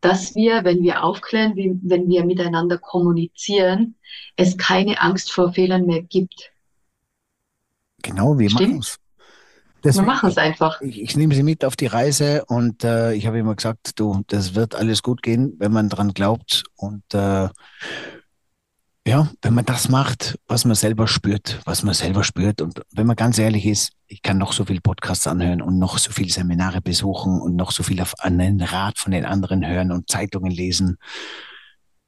dass 0.00 0.34
wir, 0.34 0.64
wenn 0.64 0.82
wir 0.82 1.04
aufklären, 1.04 1.54
wie, 1.54 1.78
wenn 1.82 2.08
wir 2.08 2.24
miteinander 2.24 2.78
kommunizieren, 2.78 3.94
es 4.34 4.56
keine 4.56 5.00
Angst 5.00 5.30
vor 5.30 5.52
Fehlern 5.52 5.86
mehr 5.86 6.02
gibt. 6.02 6.50
Genau, 8.02 8.36
wir 8.36 8.50
machen 8.50 8.78
es. 8.80 8.98
Wir 9.82 9.90
Deswegen, 9.90 10.06
machen 10.06 10.28
es 10.28 10.36
einfach. 10.36 10.80
ich, 10.82 11.00
ich 11.00 11.16
nehme 11.16 11.34
sie 11.34 11.42
mit 11.42 11.64
auf 11.64 11.74
die 11.74 11.86
Reise 11.86 12.44
und 12.46 12.84
äh, 12.84 13.14
ich 13.14 13.26
habe 13.26 13.38
immer 13.38 13.54
gesagt, 13.54 13.98
du, 13.98 14.22
das 14.26 14.54
wird 14.54 14.74
alles 14.74 15.02
gut 15.02 15.22
gehen, 15.22 15.54
wenn 15.58 15.72
man 15.72 15.88
dran 15.88 16.12
glaubt 16.12 16.64
und 16.76 17.02
äh, 17.14 17.48
ja, 19.06 19.28
wenn 19.40 19.54
man 19.54 19.64
das 19.64 19.88
macht, 19.88 20.38
was 20.46 20.66
man 20.66 20.74
selber 20.74 21.08
spürt, 21.08 21.60
was 21.64 21.82
man 21.82 21.94
selber 21.94 22.24
spürt 22.24 22.60
und 22.60 22.82
wenn 22.92 23.06
man 23.06 23.16
ganz 23.16 23.38
ehrlich 23.38 23.64
ist, 23.64 23.92
ich 24.06 24.20
kann 24.20 24.36
noch 24.36 24.52
so 24.52 24.66
viel 24.66 24.82
Podcasts 24.82 25.26
anhören 25.26 25.62
und 25.62 25.78
noch 25.78 25.96
so 25.96 26.12
viele 26.12 26.30
Seminare 26.30 26.82
besuchen 26.82 27.40
und 27.40 27.56
noch 27.56 27.70
so 27.70 27.82
viel 27.82 28.02
auf 28.02 28.14
einen 28.18 28.60
Rat 28.60 28.98
von 28.98 29.12
den 29.12 29.24
anderen 29.24 29.66
hören 29.66 29.92
und 29.92 30.10
Zeitungen 30.10 30.50
lesen. 30.50 30.98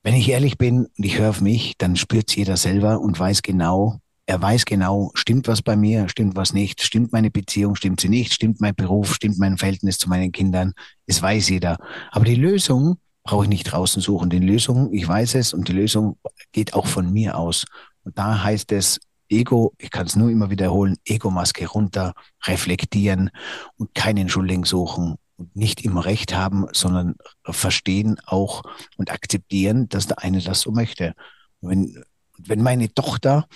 Wenn 0.02 0.14
ich 0.14 0.28
ehrlich 0.28 0.58
bin 0.58 0.87
und 0.87 1.04
ich 1.04 1.18
höre 1.18 1.30
auf 1.30 1.40
mich, 1.40 1.78
dann 1.78 1.96
spürt's 1.96 2.35
jeder 2.35 2.58
selber 2.58 3.00
und 3.00 3.18
weiß 3.18 3.40
genau, 3.40 4.01
er 4.26 4.40
weiß 4.40 4.64
genau, 4.64 5.10
stimmt 5.14 5.48
was 5.48 5.62
bei 5.62 5.76
mir, 5.76 6.08
stimmt 6.08 6.36
was 6.36 6.52
nicht, 6.52 6.82
stimmt 6.82 7.12
meine 7.12 7.30
Beziehung, 7.30 7.74
stimmt 7.74 8.00
sie 8.00 8.08
nicht, 8.08 8.32
stimmt 8.32 8.60
mein 8.60 8.74
Beruf, 8.74 9.14
stimmt 9.14 9.38
mein 9.38 9.58
Verhältnis 9.58 9.98
zu 9.98 10.08
meinen 10.08 10.32
Kindern. 10.32 10.74
Es 11.06 11.20
weiß 11.20 11.48
jeder. 11.48 11.78
Aber 12.10 12.24
die 12.24 12.36
Lösung 12.36 12.98
brauche 13.24 13.44
ich 13.44 13.48
nicht 13.48 13.64
draußen 13.64 14.00
suchen. 14.00 14.30
Die 14.30 14.38
Lösung, 14.38 14.92
ich 14.92 15.06
weiß 15.06 15.34
es 15.36 15.52
und 15.52 15.68
die 15.68 15.72
Lösung 15.72 16.18
geht 16.52 16.74
auch 16.74 16.86
von 16.86 17.12
mir 17.12 17.36
aus. 17.36 17.64
Und 18.04 18.16
da 18.18 18.42
heißt 18.42 18.72
es, 18.72 19.00
Ego, 19.28 19.72
ich 19.78 19.90
kann 19.90 20.06
es 20.06 20.16
nur 20.16 20.30
immer 20.30 20.50
wiederholen, 20.50 20.98
Ego-Maske 21.04 21.66
runter, 21.66 22.14
reflektieren 22.44 23.30
und 23.76 23.94
keinen 23.94 24.28
Schuldigen 24.28 24.64
suchen 24.64 25.16
und 25.36 25.56
nicht 25.56 25.84
immer 25.84 26.04
Recht 26.04 26.34
haben, 26.34 26.66
sondern 26.72 27.14
verstehen 27.44 28.20
auch 28.26 28.62
und 28.96 29.10
akzeptieren, 29.10 29.88
dass 29.88 30.06
der 30.06 30.18
eine 30.18 30.40
das 30.40 30.60
so 30.60 30.70
möchte. 30.70 31.14
Und 31.60 31.70
wenn, 31.70 32.04
wenn 32.46 32.62
meine 32.62 32.92
Tochter 32.92 33.46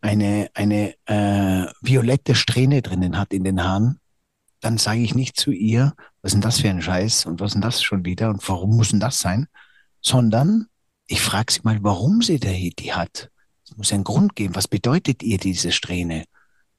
eine, 0.00 0.50
eine 0.54 0.94
äh, 1.06 1.66
violette 1.80 2.34
Strähne 2.34 2.82
drinnen 2.82 3.18
hat 3.18 3.32
in 3.32 3.44
den 3.44 3.62
Haaren, 3.62 4.00
dann 4.60 4.78
sage 4.78 5.00
ich 5.00 5.14
nicht 5.14 5.36
zu 5.36 5.50
ihr, 5.50 5.94
was 6.22 6.30
ist 6.30 6.34
denn 6.34 6.40
das 6.40 6.60
für 6.60 6.70
ein 6.70 6.82
Scheiß 6.82 7.26
und 7.26 7.40
was 7.40 7.50
ist 7.50 7.54
denn 7.54 7.62
das 7.62 7.82
schon 7.82 8.04
wieder 8.04 8.30
und 8.30 8.46
warum 8.48 8.76
muss 8.76 8.90
denn 8.90 9.00
das 9.00 9.18
sein, 9.18 9.46
sondern 10.00 10.66
ich 11.06 11.20
frage 11.20 11.52
sie 11.52 11.60
mal, 11.64 11.78
warum 11.82 12.22
sie 12.22 12.40
die, 12.40 12.92
hat. 12.92 13.30
Es 13.64 13.76
muss 13.76 13.92
einen 13.92 14.04
Grund 14.04 14.36
geben. 14.36 14.54
Was 14.54 14.68
bedeutet 14.68 15.22
ihr 15.22 15.38
diese 15.38 15.72
Strähne? 15.72 16.24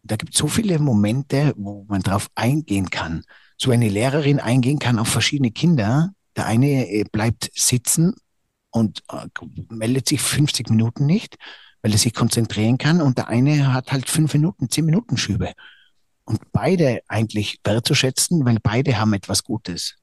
Da 0.04 0.16
gibt 0.16 0.34
es 0.34 0.40
so 0.40 0.48
viele 0.48 0.80
Momente, 0.80 1.54
wo 1.58 1.86
man 1.88 2.02
drauf 2.02 2.28
eingehen 2.36 2.90
kann. 2.90 3.24
So 3.58 3.72
eine 3.72 3.90
Lehrerin 3.90 4.40
eingehen 4.40 4.80
kann 4.80 5.00
auf 5.00 5.08
verschiedene 5.08 5.52
Kinder. 5.52 6.12
Der 6.36 6.46
eine 6.46 6.90
äh, 6.90 7.04
bleibt 7.12 7.52
sitzen 7.54 8.16
und 8.76 9.04
äh, 9.10 9.28
meldet 9.70 10.10
sich 10.10 10.22
50 10.22 10.70
Minuten 10.70 11.06
nicht, 11.06 11.38
weil 11.82 11.94
er 11.94 11.98
sich 11.98 12.14
konzentrieren 12.14 12.78
kann. 12.78 13.02
Und 13.02 13.18
der 13.18 13.30
eine 13.30 13.74
hat 13.74 13.94
halt 13.94 14.10
fünf 14.10 14.34
Minuten, 14.34 14.70
zehn 14.70 14.84
Minuten 14.84 15.16
Schübe. 15.16 15.54
Und 16.26 16.42
beide 16.52 17.00
eigentlich 17.08 17.60
wertzuschätzen, 17.64 18.44
weil 18.44 18.58
beide 18.62 19.00
haben 19.00 19.14
etwas 19.14 19.46
Gutes. 19.46 19.96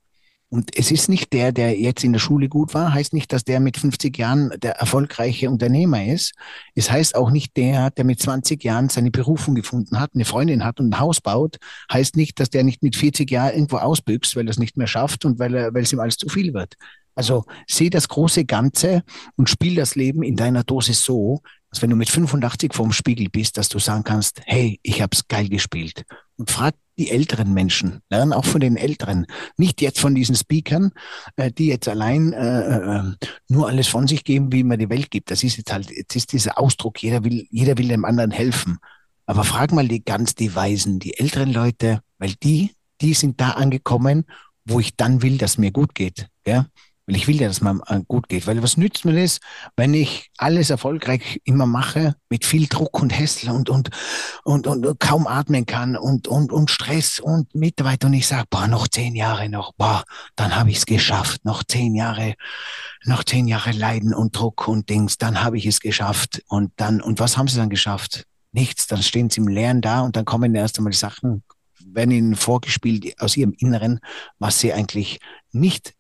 Und 0.49 0.77
es 0.77 0.91
ist 0.91 1.09
nicht 1.09 1.33
der, 1.35 1.53
der 1.53 1.79
jetzt 1.79 2.03
in 2.03 2.13
der 2.13 2.21
Schule 2.21 2.49
gut 2.49 2.73
war, 2.73 2.95
heißt 2.95 3.13
nicht, 3.13 3.33
dass 3.33 3.45
der 3.45 3.61
mit 3.61 3.77
50 3.77 4.17
Jahren 4.17 4.51
der 4.61 4.77
erfolgreiche 4.77 5.51
Unternehmer 5.51 6.07
ist. 6.07 6.33
Es 6.75 6.91
heißt 6.91 7.15
auch 7.15 7.31
nicht 7.31 7.57
der, 7.59 7.91
der 7.91 8.05
mit 8.05 8.21
20 8.21 8.63
Jahren 8.63 8.89
seine 8.89 9.11
Berufung 9.11 9.55
gefunden 9.55 10.01
hat, 10.01 10.13
eine 10.15 10.25
Freundin 10.25 10.65
hat 10.65 10.81
und 10.81 10.91
ein 10.91 10.99
Haus 10.99 11.21
baut, 11.21 11.57
heißt 11.91 12.17
nicht, 12.17 12.41
dass 12.41 12.49
der 12.49 12.65
nicht 12.65 12.83
mit 12.83 12.97
40 12.97 13.31
Jahren 13.31 13.55
irgendwo 13.55 13.79
ausbüchst, 13.79 14.35
weil 14.37 14.47
er 14.47 14.51
es 14.51 14.59
nicht 14.59 14.77
mehr 14.79 14.87
schafft 14.87 15.27
und 15.27 15.39
weil, 15.39 15.55
er, 15.55 15.75
weil 15.75 15.83
es 15.83 15.93
ihm 15.93 16.01
alles 16.01 16.17
zu 16.17 16.29
viel 16.29 16.55
wird. 16.55 16.75
Also 17.15 17.45
sieh 17.67 17.91
das 17.91 18.09
große 18.09 18.45
Ganze 18.45 19.03
und 19.37 19.51
spiel 19.51 19.75
das 19.75 19.95
Leben 19.95 20.23
in 20.23 20.37
deiner 20.37 20.65
Dosis 20.65 21.05
so, 21.05 21.43
dass 21.71 21.81
wenn 21.83 21.91
du 21.91 21.97
mit 21.97 22.11
85 22.11 22.75
vorm 22.75 22.93
Spiegel 22.93 23.29
bist, 23.31 23.57
dass 23.57 23.69
du 23.69 23.79
sagen 23.79 24.05
kannst, 24.05 24.41
hey, 24.45 24.79
ich 24.83 25.01
hab's 25.01 25.27
geil 25.29 25.49
gespielt. 25.49 26.05
Und 26.37 26.51
frag 26.51 26.75
die 26.99 27.11
älteren 27.11 27.55
Menschen, 27.55 28.01
lern 28.11 28.33
auch 28.33 28.45
von 28.45 28.61
den 28.61 28.77
Älteren, 28.77 29.27
nicht 29.57 29.81
jetzt 29.81 29.99
von 29.99 30.15
diesen 30.15 30.35
Speakern, 30.35 30.93
äh, 31.37 31.51
die 31.51 31.69
jetzt 31.69 31.89
allein 31.89 32.33
äh, 32.35 32.99
äh, 32.99 33.03
nur 33.49 33.69
alles 33.69 33.89
von 33.89 34.07
sich 34.07 34.25
geben, 34.25 34.53
wie 34.53 34.65
man 34.65 34.79
die 34.79 34.91
Welt 34.91 35.11
gibt. 35.11 35.31
Das 35.31 35.43
ist 35.43 35.57
jetzt 35.57 35.73
halt, 35.73 35.91
jetzt 35.91 36.15
ist 36.15 36.33
dieser 36.33 36.59
Ausdruck, 36.59 37.03
jeder 37.03 37.25
will, 37.25 37.47
jeder 37.51 37.79
will 37.79 37.89
dem 37.89 38.05
anderen 38.05 38.31
helfen. 38.31 38.79
Aber 39.25 39.45
frag 39.45 39.73
mal 39.73 39.89
die 39.89 40.05
ganz 40.05 40.35
die 40.35 40.55
Weisen, 40.55 40.99
die 40.99 41.19
älteren 41.19 41.53
Leute, 41.53 42.01
weil 42.19 42.35
die, 42.43 42.73
die 43.01 43.15
sind 43.15 43.41
da 43.41 43.53
angekommen, 43.53 44.25
wo 44.65 44.79
ich 44.79 44.95
dann 44.97 45.23
will, 45.23 45.39
dass 45.39 45.59
mir 45.59 45.71
gut 45.71 45.95
geht. 45.95 46.29
Ja? 46.47 46.67
Weil 47.13 47.19
ich 47.19 47.29
will 47.29 47.43
ja, 47.43 47.49
dass 47.49 47.61
man 47.61 47.83
äh, 47.89 48.01
gut 48.09 48.27
geht. 48.31 48.47
Weil 48.47 48.63
was 48.63 48.79
nützt 48.79 49.05
mir 49.05 49.13
das, 49.13 49.39
wenn 49.77 49.93
ich 49.93 50.31
alles 50.39 50.71
erfolgreich 50.71 51.43
immer 51.45 51.67
mache, 51.67 52.15
mit 52.31 52.47
viel 52.47 52.69
Druck 52.69 53.03
und 53.03 53.11
Hässel 53.11 53.51
und, 53.51 53.69
und, 53.69 53.91
und, 54.45 54.67
und 54.67 54.99
kaum 54.99 55.27
atmen 55.27 55.67
kann 55.67 55.95
und, 55.95 56.27
und, 56.27 56.53
und 56.53 56.71
Stress 56.71 57.21
und 57.21 57.55
Mitarbeiter 57.55 58.07
und 58.07 58.15
ich 58.15 58.27
sage, 58.27 58.47
boah, 58.49 58.67
noch 58.67 58.89
zehn 58.89 59.15
Jahre 59.15 59.51
noch, 59.51 59.75
boah, 59.75 60.05
dann 60.37 60.57
habe 60.57 60.71
ich 60.71 60.79
es 60.79 60.87
geschafft. 60.87 61.45
Noch 61.45 61.63
zehn 61.63 61.95
Jahre, 61.95 62.33
noch 63.05 63.25
zehn 63.25 63.47
Jahre 63.47 63.73
Leiden 63.73 64.15
und 64.15 64.35
Druck 64.35 64.67
und 64.67 64.89
Dings, 64.89 65.19
dann 65.19 65.45
habe 65.45 65.59
ich 65.59 65.67
es 65.67 65.81
geschafft. 65.81 66.43
Und 66.49 66.73
dann, 66.77 67.03
und 67.03 67.21
was 67.21 67.37
haben 67.37 67.49
sie 67.49 67.59
dann 67.59 67.69
geschafft? 67.69 68.25
Nichts. 68.53 68.87
Dann 68.87 69.03
stehen 69.03 69.29
sie 69.29 69.43
im 69.43 69.49
Leeren 69.49 69.83
da 69.83 70.01
und 70.01 70.17
dann 70.17 70.25
kommen 70.25 70.55
erst 70.55 70.79
einmal 70.79 70.95
Sachen, 70.95 71.43
werden 71.85 72.11
ihnen 72.11 72.37
vorgespielt 72.37 73.21
aus 73.21 73.37
ihrem 73.37 73.53
Inneren, 73.59 74.01
was 74.39 74.61
sie 74.61 74.73
eigentlich 74.73 75.21
nicht 75.51 75.93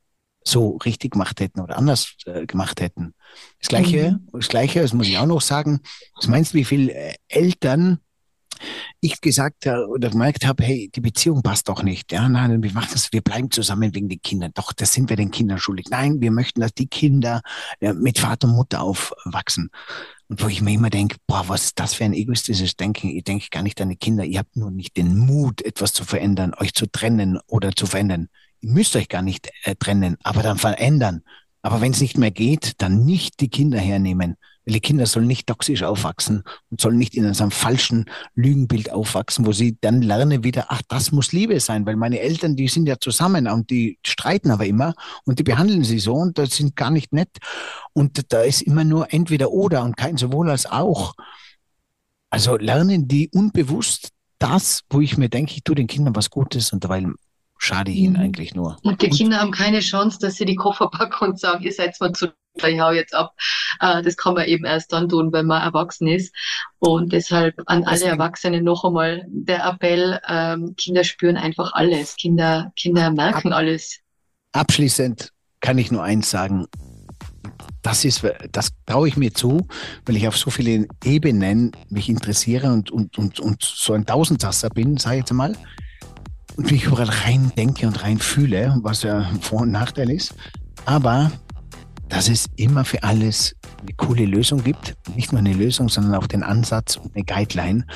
so 0.44 0.76
richtig 0.78 1.12
gemacht 1.12 1.40
hätten 1.40 1.60
oder 1.60 1.76
anders 1.76 2.16
äh, 2.26 2.46
gemacht 2.46 2.80
hätten. 2.80 3.14
Das 3.60 3.68
Gleiche, 3.68 4.12
mhm. 4.12 4.28
das 4.32 4.48
Gleiche, 4.48 4.80
das 4.80 4.92
muss 4.92 5.08
ich 5.08 5.18
auch 5.18 5.26
noch 5.26 5.40
sagen. 5.40 5.80
Was 6.16 6.28
meinst 6.28 6.52
du, 6.52 6.58
wie 6.58 6.64
viele 6.64 6.92
äh, 6.92 7.14
Eltern 7.28 7.98
ich 9.00 9.20
gesagt 9.20 9.66
äh, 9.66 9.76
oder 9.76 10.10
gemerkt 10.10 10.46
habe, 10.46 10.62
hey, 10.62 10.90
die 10.94 11.00
Beziehung 11.00 11.42
passt 11.42 11.68
doch 11.68 11.82
nicht. 11.82 12.12
Ja, 12.12 12.28
nein, 12.28 12.62
wir 12.62 12.72
machen 12.72 12.90
das, 12.92 13.12
wir 13.12 13.20
bleiben 13.20 13.50
zusammen 13.50 13.94
wegen 13.94 14.08
den 14.08 14.22
Kindern. 14.22 14.52
Doch, 14.54 14.72
das 14.72 14.92
sind 14.92 15.10
wir 15.10 15.16
den 15.16 15.30
Kindern 15.30 15.58
schuldig. 15.58 15.86
Nein, 15.90 16.20
wir 16.20 16.30
möchten, 16.30 16.60
dass 16.60 16.74
die 16.74 16.86
Kinder 16.86 17.42
ja, 17.80 17.92
mit 17.92 18.18
Vater 18.18 18.48
und 18.48 18.54
Mutter 18.54 18.82
aufwachsen. 18.82 19.70
Und 20.28 20.42
wo 20.42 20.48
ich 20.48 20.62
mir 20.62 20.72
immer 20.72 20.90
denke, 20.90 21.16
boah, 21.26 21.48
was 21.48 21.64
ist 21.64 21.78
das 21.78 21.94
für 21.94 22.04
ein 22.04 22.14
egoistisches 22.14 22.76
Denken? 22.76 23.08
Ihr 23.08 23.22
denkt 23.22 23.50
gar 23.50 23.62
nicht 23.62 23.80
an 23.80 23.90
die 23.90 23.96
Kinder. 23.96 24.24
Ihr 24.24 24.38
habt 24.38 24.56
nur 24.56 24.70
nicht 24.70 24.96
den 24.96 25.16
Mut, 25.18 25.62
etwas 25.62 25.92
zu 25.92 26.04
verändern, 26.04 26.54
euch 26.58 26.72
zu 26.72 26.86
trennen 26.86 27.38
oder 27.46 27.72
zu 27.72 27.86
verändern. 27.86 28.28
Ihr 28.62 28.70
müsst 28.70 28.94
euch 28.96 29.08
gar 29.08 29.22
nicht 29.22 29.50
äh, 29.64 29.74
trennen, 29.74 30.16
aber 30.22 30.42
dann 30.42 30.56
verändern. 30.56 31.22
Aber 31.62 31.80
wenn 31.80 31.92
es 31.92 32.00
nicht 32.00 32.16
mehr 32.16 32.30
geht, 32.30 32.80
dann 32.80 33.04
nicht 33.04 33.40
die 33.40 33.48
Kinder 33.48 33.78
hernehmen. 33.78 34.36
Weil 34.64 34.74
die 34.74 34.80
Kinder 34.80 35.06
sollen 35.06 35.26
nicht 35.26 35.48
toxisch 35.48 35.82
aufwachsen 35.82 36.44
und 36.70 36.80
sollen 36.80 36.96
nicht 36.96 37.16
in 37.16 37.26
einem 37.26 37.50
falschen 37.50 38.04
Lügenbild 38.36 38.92
aufwachsen, 38.92 39.44
wo 39.44 39.52
sie 39.52 39.76
dann 39.80 40.02
lernen 40.02 40.44
wieder, 40.44 40.66
ach, 40.68 40.82
das 40.88 41.10
muss 41.10 41.32
Liebe 41.32 41.58
sein, 41.58 41.84
weil 41.84 41.96
meine 41.96 42.20
Eltern, 42.20 42.54
die 42.54 42.68
sind 42.68 42.86
ja 42.86 42.96
zusammen 43.00 43.48
und 43.48 43.70
die 43.70 43.98
streiten 44.06 44.52
aber 44.52 44.66
immer 44.66 44.94
und 45.24 45.40
die 45.40 45.42
behandeln 45.42 45.82
sie 45.82 45.98
so 45.98 46.14
und 46.14 46.38
das 46.38 46.56
sind 46.56 46.76
gar 46.76 46.92
nicht 46.92 47.12
nett. 47.12 47.38
Und 47.92 48.32
da 48.32 48.42
ist 48.42 48.62
immer 48.62 48.84
nur 48.84 49.12
entweder 49.12 49.50
oder 49.50 49.82
und 49.82 49.96
kein 49.96 50.16
sowohl 50.16 50.50
als 50.50 50.66
auch. 50.66 51.14
Also 52.30 52.56
lernen 52.56 53.08
die 53.08 53.28
unbewusst 53.30 54.10
das, 54.38 54.82
wo 54.90 55.00
ich 55.00 55.18
mir 55.18 55.28
denke, 55.28 55.54
ich 55.54 55.64
tue 55.64 55.74
den 55.74 55.88
Kindern 55.88 56.14
was 56.14 56.30
Gutes 56.30 56.72
und 56.72 56.84
dabei 56.84 57.04
schade 57.62 57.92
ich 57.92 57.98
ihnen 57.98 58.14
mhm. 58.14 58.20
eigentlich 58.20 58.54
nur. 58.54 58.76
Und 58.82 59.02
die 59.02 59.08
Kinder 59.08 59.38
haben 59.38 59.52
keine 59.52 59.80
Chance, 59.80 60.18
dass 60.20 60.34
sie 60.34 60.44
die 60.44 60.56
Koffer 60.56 60.88
packen 60.88 61.24
und 61.24 61.40
sagen, 61.40 61.62
ihr 61.62 61.72
seid 61.72 61.98
mal 62.00 62.12
zu, 62.12 62.32
ich 62.56 62.80
hau 62.80 62.90
jetzt 62.90 63.14
ab. 63.14 63.34
Äh, 63.80 64.02
das 64.02 64.16
kann 64.16 64.34
man 64.34 64.46
eben 64.46 64.64
erst 64.64 64.92
dann 64.92 65.08
tun, 65.08 65.32
wenn 65.32 65.46
man 65.46 65.62
erwachsen 65.62 66.08
ist. 66.08 66.34
Und 66.80 67.12
deshalb 67.12 67.54
an 67.66 67.84
alle 67.84 68.04
Erwachsenen 68.04 68.64
noch 68.64 68.84
einmal 68.84 69.24
der 69.28 69.64
Appell, 69.64 70.20
ähm, 70.28 70.74
Kinder 70.76 71.04
spüren 71.04 71.36
einfach 71.36 71.72
alles. 71.72 72.16
Kinder, 72.16 72.72
Kinder 72.76 73.10
merken 73.10 73.52
alles. 73.52 74.00
Abschließend 74.52 75.30
kann 75.60 75.78
ich 75.78 75.92
nur 75.92 76.02
eins 76.02 76.30
sagen. 76.30 76.66
Das 77.82 78.04
ist, 78.04 78.24
das 78.50 78.70
traue 78.86 79.08
ich 79.08 79.16
mir 79.16 79.32
zu, 79.34 79.66
weil 80.04 80.16
ich 80.16 80.26
auf 80.28 80.36
so 80.36 80.50
vielen 80.50 80.88
Ebenen 81.04 81.72
mich 81.90 82.08
interessiere 82.08 82.72
und, 82.72 82.90
und, 82.90 83.18
und, 83.18 83.40
und 83.40 83.62
so 83.62 83.92
ein 83.92 84.06
Tausendsasser 84.06 84.68
bin, 84.70 84.96
sage 84.98 85.16
ich 85.16 85.20
jetzt 85.20 85.32
mal 85.32 85.56
und 86.56 86.70
wie 86.70 86.76
ich 86.76 86.84
überall 86.84 87.08
rein 87.08 87.52
denke 87.56 87.86
und 87.86 88.02
rein 88.02 88.18
fühle, 88.18 88.78
was 88.82 89.02
ja 89.02 89.30
Vor- 89.40 89.62
und 89.62 89.72
Nachteil 89.72 90.10
ist. 90.10 90.34
Aber 90.84 91.30
dass 92.12 92.28
es 92.28 92.44
immer 92.56 92.84
für 92.84 93.02
alles 93.02 93.56
eine 93.80 93.94
coole 93.96 94.26
Lösung 94.26 94.62
gibt. 94.62 94.94
Nicht 95.16 95.32
nur 95.32 95.38
eine 95.38 95.54
Lösung, 95.54 95.88
sondern 95.88 96.14
auch 96.14 96.26
den 96.26 96.42
Ansatz 96.42 96.96
und 96.96 97.16
eine 97.16 97.24
Guideline. 97.24 97.86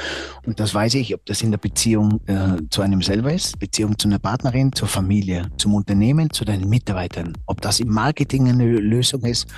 Und 0.46 0.58
das 0.58 0.72
weiß 0.72 0.94
ich, 0.94 1.14
ob 1.14 1.26
das 1.26 1.42
in 1.42 1.50
der 1.50 1.58
Beziehung 1.58 2.22
äh, 2.26 2.56
zu 2.70 2.80
einem 2.80 3.02
selber 3.02 3.34
ist, 3.34 3.58
Beziehung 3.58 3.98
zu 3.98 4.08
einer 4.08 4.18
Partnerin, 4.18 4.72
zur 4.72 4.88
Familie, 4.88 5.50
zum 5.58 5.74
Unternehmen, 5.74 6.30
zu 6.30 6.46
deinen 6.46 6.66
Mitarbeitern. 6.70 7.34
Ob 7.44 7.60
das 7.60 7.78
im 7.78 7.88
Marketing 7.88 8.48
eine 8.48 8.64
Lösung 8.64 9.22
ist, 9.22 9.48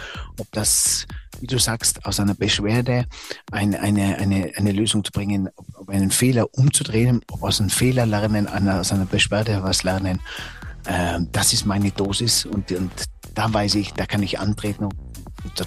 ob 0.41 0.51
das, 0.51 1.07
wie 1.39 1.47
du 1.47 1.59
sagst, 1.59 2.05
aus 2.05 2.19
einer 2.19 2.35
Beschwerde 2.35 3.05
eine, 3.53 3.79
eine, 3.79 4.19
eine, 4.19 4.51
eine 4.57 4.73
Lösung 4.73 5.05
zu 5.05 5.13
bringen, 5.13 5.51
ob 5.75 5.89
einen 5.89 6.11
Fehler 6.11 6.53
umzudrehen, 6.53 7.21
ob 7.31 7.45
aus 7.45 7.61
einem 7.61 7.71
Fehler 7.71 8.07
lernen, 8.07 8.49
aus 8.49 8.93
einer 8.93 9.07
Beschwerde 9.07 9.63
was 9.63 9.85
lernen. 9.85 10.19
Äh, 10.85 11.21
das 11.31 11.53
ist 11.53 11.65
meine 11.65 11.93
Dosis 11.93 12.45
und, 12.45 12.73
und 12.73 12.91
da 13.39 13.55
weiß 13.55 13.77
ich, 13.77 13.93
da 13.93 14.05
kann 14.05 14.21
ich 14.25 14.41
antreten 14.41 14.87
und 14.87 14.93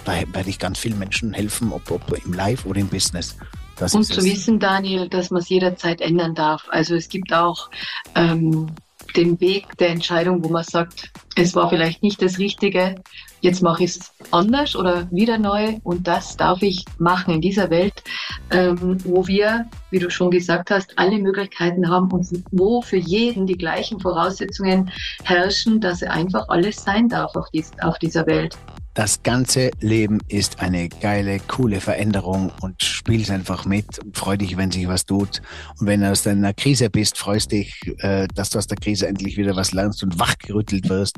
da 0.04 0.12
werde 0.34 0.50
ich 0.50 0.58
ganz 0.58 0.78
vielen 0.78 0.98
Menschen 0.98 1.32
helfen, 1.32 1.72
ob, 1.72 1.90
ob 1.90 2.22
im 2.22 2.34
Live 2.34 2.66
oder 2.66 2.80
im 2.80 2.88
Business. 2.88 3.38
Das 3.76 3.94
und 3.94 4.04
zu 4.04 4.22
wissen, 4.22 4.60
Daniel, 4.60 5.08
dass 5.08 5.30
man 5.30 5.40
es 5.40 5.48
jederzeit 5.48 6.02
ändern 6.02 6.34
darf. 6.34 6.66
Also 6.68 6.94
es 6.94 7.08
gibt 7.08 7.32
auch 7.32 7.70
ähm, 8.14 8.66
den 9.16 9.40
Weg 9.40 9.76
der 9.78 9.90
Entscheidung, 9.90 10.44
wo 10.44 10.48
man 10.48 10.64
sagt, 10.64 11.10
es 11.36 11.54
war 11.54 11.68
vielleicht 11.68 12.02
nicht 12.02 12.20
das 12.20 12.38
Richtige, 12.38 12.96
jetzt 13.40 13.62
mache 13.62 13.84
ich 13.84 13.96
es 13.96 14.12
anders 14.30 14.76
oder 14.76 15.10
wieder 15.10 15.38
neu 15.38 15.78
und 15.82 16.06
das 16.06 16.36
darf 16.36 16.62
ich 16.62 16.84
machen 16.98 17.34
in 17.34 17.40
dieser 17.40 17.70
Welt, 17.70 18.02
ähm, 18.50 18.98
wo 19.04 19.26
wir, 19.26 19.66
wie 19.90 19.98
du 19.98 20.10
schon 20.10 20.30
gesagt 20.30 20.70
hast, 20.70 20.98
alle 20.98 21.18
Möglichkeiten 21.18 21.88
haben 21.88 22.10
und 22.12 22.28
wo 22.50 22.82
für 22.82 22.98
jeden 22.98 23.46
die 23.46 23.56
gleichen 23.56 23.98
Voraussetzungen 24.00 24.90
herrschen, 25.24 25.80
dass 25.80 26.02
er 26.02 26.12
einfach 26.12 26.48
alles 26.48 26.82
sein 26.82 27.08
darf 27.08 27.34
auf, 27.36 27.48
dies, 27.52 27.72
auf 27.80 27.98
dieser 27.98 28.26
Welt. 28.26 28.56
Das 28.94 29.22
ganze 29.22 29.70
Leben 29.80 30.20
ist 30.28 30.60
eine 30.60 30.90
geile, 30.90 31.40
coole 31.40 31.80
Veränderung 31.80 32.52
und 32.60 32.82
spielst 32.82 33.30
einfach 33.30 33.64
mit 33.64 33.98
und 34.00 34.18
freu 34.18 34.36
dich, 34.36 34.58
wenn 34.58 34.70
sich 34.70 34.86
was 34.86 35.06
tut. 35.06 35.40
Und 35.80 35.86
wenn 35.86 36.02
du 36.02 36.10
aus 36.10 36.24
deiner 36.24 36.52
Krise 36.52 36.90
bist, 36.90 37.16
freust 37.16 37.52
dich, 37.52 37.74
äh, 38.00 38.28
dass 38.34 38.50
du 38.50 38.58
aus 38.58 38.66
der 38.66 38.76
Krise 38.76 39.06
endlich 39.06 39.38
wieder 39.38 39.56
was 39.56 39.72
lernst 39.72 40.02
und 40.02 40.18
wachgerüttelt 40.18 40.90
wirst. 40.90 41.16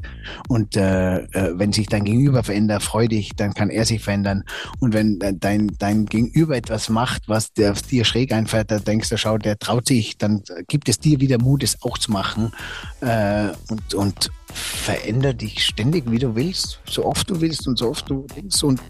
Und 0.48 0.76
äh, 0.76 1.18
äh, 1.18 1.58
wenn 1.58 1.72
sich 1.72 1.88
dein 1.88 2.04
Gegenüber 2.04 2.44
verändert, 2.44 2.84
freu 2.84 3.08
dich, 3.08 3.30
dann 3.34 3.54
kann 3.54 3.70
er 3.70 3.84
sich 3.84 4.02
verändern. 4.02 4.44
Und 4.78 4.94
wenn 4.94 5.18
dein, 5.18 5.72
dein 5.76 6.06
Gegenüber 6.06 6.56
etwas 6.56 6.88
macht, 6.88 7.28
was 7.28 7.52
dir, 7.52 7.74
dir 7.90 8.04
schräg 8.04 8.32
einfällt, 8.32 8.70
dann 8.70 8.84
denkst 8.84 9.08
du, 9.08 9.18
schau, 9.18 9.36
der 9.36 9.58
traut 9.58 9.88
sich, 9.88 10.16
dann 10.16 10.42
gibt 10.68 10.88
es 10.88 11.00
dir 11.00 11.18
wieder 11.18 11.42
Mut, 11.42 11.64
es 11.64 11.82
auch 11.82 11.98
zu 11.98 12.12
machen. 12.12 12.52
Äh, 13.00 13.48
und, 13.68 13.94
und 13.94 14.30
veränder 14.54 15.34
dich 15.34 15.64
ständig, 15.64 16.10
wie 16.10 16.18
du 16.18 16.34
willst, 16.34 16.80
so 16.88 17.04
oft 17.04 17.28
du 17.28 17.40
willst 17.40 17.66
und 17.66 17.78
so 17.78 17.90
oft 17.90 18.08
du 18.08 18.26
denkst 18.36 18.62
und 18.62 18.80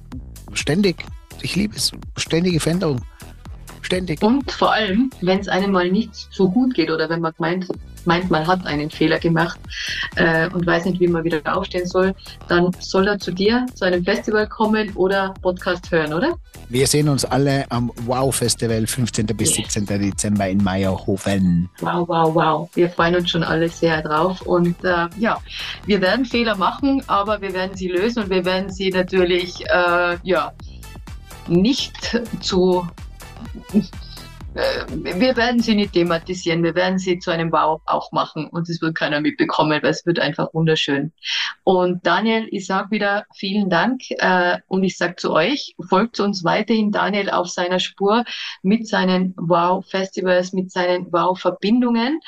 ständig. 0.53 1.05
Ich 1.43 1.57
liebe 1.57 1.75
es. 1.77 1.93
Ständige 2.17 2.61
Veränderung. 2.61 3.01
Ständig. 3.85 4.23
Und 4.23 4.51
vor 4.51 4.73
allem, 4.73 5.11
wenn 5.21 5.41
es 5.41 5.49
einem 5.49 5.71
mal 5.71 5.91
nicht 5.91 6.15
so 6.31 6.49
gut 6.49 6.75
geht 6.75 6.91
oder 6.91 7.09
wenn 7.11 7.21
man 7.21 7.35
meint, 7.37 7.69
meint, 8.07 8.31
man 8.31 8.47
hat 8.47 8.65
einen 8.67 8.91
Fehler 8.91 9.19
gemacht 9.19 9.61
äh, 10.17 10.49
und 10.49 10.67
weiß 10.67 10.87
nicht, 10.87 11.01
wie 11.01 11.07
man 11.09 11.23
wieder 11.23 11.41
aufstehen 11.55 11.87
soll, 11.87 12.15
dann 12.49 12.71
soll 12.79 13.07
er 13.09 13.19
zu 13.19 13.31
dir 13.31 13.67
zu 13.75 13.85
einem 13.85 14.03
Festival 14.03 14.49
kommen 14.49 14.91
oder 14.95 15.35
Podcast 15.43 15.91
hören, 15.91 16.15
oder? 16.15 16.35
Wir 16.71 16.87
sehen 16.87 17.11
uns 17.11 17.27
alle 17.27 17.71
am 17.71 17.93
Wow 18.07 18.35
Festival 18.35 18.87
15. 18.87 19.27
bis 19.27 19.55
yes. 19.57 19.75
17. 19.75 20.01
Dezember 20.01 20.49
in 20.49 20.65
Meierhofen. 20.65 21.69
Wow, 21.81 22.09
wow, 22.09 22.35
wow. 22.35 22.71
Wir 22.75 22.89
freuen 22.89 23.17
uns 23.17 23.31
schon 23.31 23.43
alle 23.43 23.69
sehr 23.69 24.01
drauf 24.01 24.41
und 24.43 24.83
äh, 24.83 25.09
ja, 25.19 25.39
wir 25.85 26.01
werden 26.01 26.25
Fehler 26.25 26.57
machen, 26.57 27.03
aber 27.07 27.43
wir 27.43 27.53
werden 27.53 27.77
sie 27.77 27.89
lösen 27.89 28.25
und 28.25 28.31
wir 28.31 28.47
werden 28.47 28.73
sie 28.73 28.89
natürlich 28.89 29.61
äh, 29.69 30.17
ja 30.23 30.53
nicht 31.49 32.23
zu 32.41 32.87
äh, 34.55 34.85
wir 34.89 35.37
werden 35.37 35.61
sie 35.61 35.75
nicht 35.75 35.93
thematisieren, 35.93 36.63
wir 36.63 36.75
werden 36.75 36.99
sie 36.99 37.19
zu 37.19 37.31
einem 37.31 37.51
Wow 37.51 37.83
auch 37.87 38.13
machen 38.13 38.47
und 38.49 38.69
es 38.69 38.81
wird 38.81 38.95
keiner 38.95 39.21
mitbekommen, 39.21 39.83
weil 39.83 39.91
es 39.91 40.07
wird 40.07 40.21
einfach 40.21 40.53
wunderschön. 40.55 41.13
Und 41.65 42.07
Daniel, 42.07 42.47
ich 42.51 42.67
sage 42.67 42.91
wieder 42.91 43.27
vielen 43.35 43.69
Dank 43.69 44.03
äh, 44.11 44.59
und 44.69 44.85
ich 44.85 44.97
sage 44.97 45.17
zu 45.17 45.33
euch, 45.33 45.75
folgt 45.89 46.21
uns 46.21 46.45
weiterhin 46.45 46.93
Daniel 46.93 47.31
auf 47.31 47.49
seiner 47.49 47.81
Spur 47.81 48.25
mit 48.63 48.87
seinen 48.87 49.35
Wow-Festivals, 49.37 50.53
mit 50.53 50.71
seinen 50.71 51.13
Wow-Verbindungen 51.13 52.21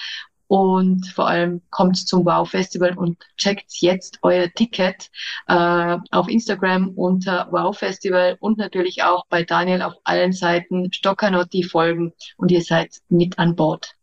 und 0.48 1.06
vor 1.08 1.28
allem 1.28 1.60
kommt 1.70 1.96
zum 1.96 2.24
Wow 2.24 2.48
Festival 2.48 2.96
und 2.96 3.18
checkt 3.36 3.72
jetzt 3.80 4.18
euer 4.22 4.48
Ticket 4.54 5.10
äh, 5.48 5.96
auf 6.10 6.28
Instagram 6.28 6.90
unter 6.90 7.48
Wow 7.50 7.76
Festival 7.76 8.36
und 8.40 8.58
natürlich 8.58 9.02
auch 9.02 9.24
bei 9.28 9.42
Daniel 9.42 9.82
auf 9.82 9.94
allen 10.04 10.32
Seiten 10.32 10.92
Stockanotti 10.92 11.62
folgen 11.62 12.12
und 12.36 12.50
ihr 12.50 12.62
seid 12.62 13.00
mit 13.08 13.38
an 13.38 13.56
Bord. 13.56 13.94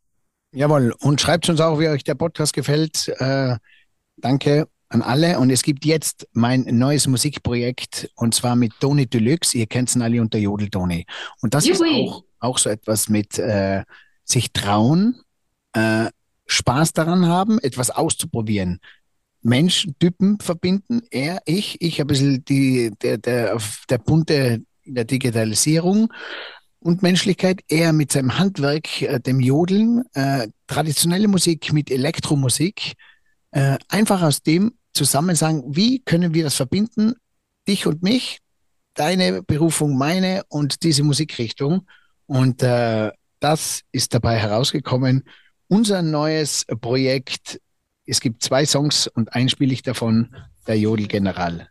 Jawohl, 0.51 0.93
und 0.99 1.19
schreibt 1.19 1.49
uns 1.49 1.59
auch, 1.59 1.79
wie 1.79 1.87
euch 1.87 2.03
der 2.03 2.15
Podcast 2.15 2.53
gefällt. 2.53 3.07
Äh, 3.17 3.55
danke 4.17 4.67
an 4.89 5.01
alle. 5.01 5.39
Und 5.39 5.49
es 5.49 5.63
gibt 5.63 5.85
jetzt 5.85 6.27
mein 6.33 6.61
neues 6.69 7.07
Musikprojekt 7.07 8.11
und 8.15 8.35
zwar 8.35 8.55
mit 8.55 8.73
Toni 8.79 9.07
Deluxe. 9.07 9.57
Ihr 9.57 9.65
kennt 9.65 9.89
es 9.89 9.99
alle 9.99 10.21
unter 10.21 10.37
Jodel 10.37 10.69
Toni. 10.69 11.05
Und 11.41 11.53
das 11.53 11.65
Juhui. 11.65 12.05
ist 12.05 12.11
auch, 12.11 12.23
auch 12.39 12.57
so 12.57 12.69
etwas 12.69 13.09
mit 13.09 13.39
äh, 13.39 13.83
sich 14.23 14.53
trauen, 14.53 15.19
äh, 15.73 16.09
Spaß 16.45 16.93
daran 16.93 17.27
haben, 17.27 17.59
etwas 17.59 17.89
auszuprobieren. 17.89 18.79
Menschen, 19.41 19.95
Typen 19.99 20.39
verbinden, 20.39 21.01
er, 21.11 21.41
ich, 21.45 21.81
ich 21.81 21.99
ein 21.99 22.07
bisschen 22.07 22.45
die, 22.45 22.91
der, 23.01 23.17
der, 23.17 23.57
der 23.89 23.97
bunte 23.97 24.63
in 24.83 24.95
der 24.95 25.05
Digitalisierung 25.05 26.11
und 26.79 27.01
Menschlichkeit, 27.01 27.61
er 27.67 27.93
mit 27.93 28.11
seinem 28.11 28.37
Handwerk, 28.37 29.01
äh, 29.01 29.19
dem 29.19 29.39
Jodeln, 29.39 30.03
äh, 30.13 30.47
traditionelle 30.67 31.27
Musik 31.27 31.73
mit 31.73 31.91
Elektromusik, 31.91 32.93
äh, 33.51 33.77
einfach 33.89 34.21
aus 34.21 34.41
dem 34.41 34.73
zusammen 34.93 35.35
sagen, 35.35 35.63
wie 35.67 35.99
können 35.99 36.33
wir 36.33 36.43
das 36.43 36.55
verbinden, 36.55 37.13
dich 37.67 37.85
und 37.87 38.03
mich, 38.03 38.39
deine 38.93 39.43
Berufung, 39.43 39.97
meine 39.97 40.43
und 40.49 40.83
diese 40.83 41.03
Musikrichtung. 41.03 41.87
Und 42.25 42.63
äh, 42.63 43.11
das 43.39 43.81
ist 43.91 44.13
dabei 44.13 44.37
herausgekommen 44.37 45.23
unser 45.67 46.01
neues 46.01 46.65
Projekt. 46.81 47.59
Es 48.05 48.19
gibt 48.19 48.43
zwei 48.43 48.65
Songs 48.65 49.07
und 49.07 49.33
ein 49.33 49.49
spiele 49.49 49.73
ich 49.73 49.81
davon, 49.81 50.35
der 50.67 50.77
Jodelgeneral. 50.77 51.69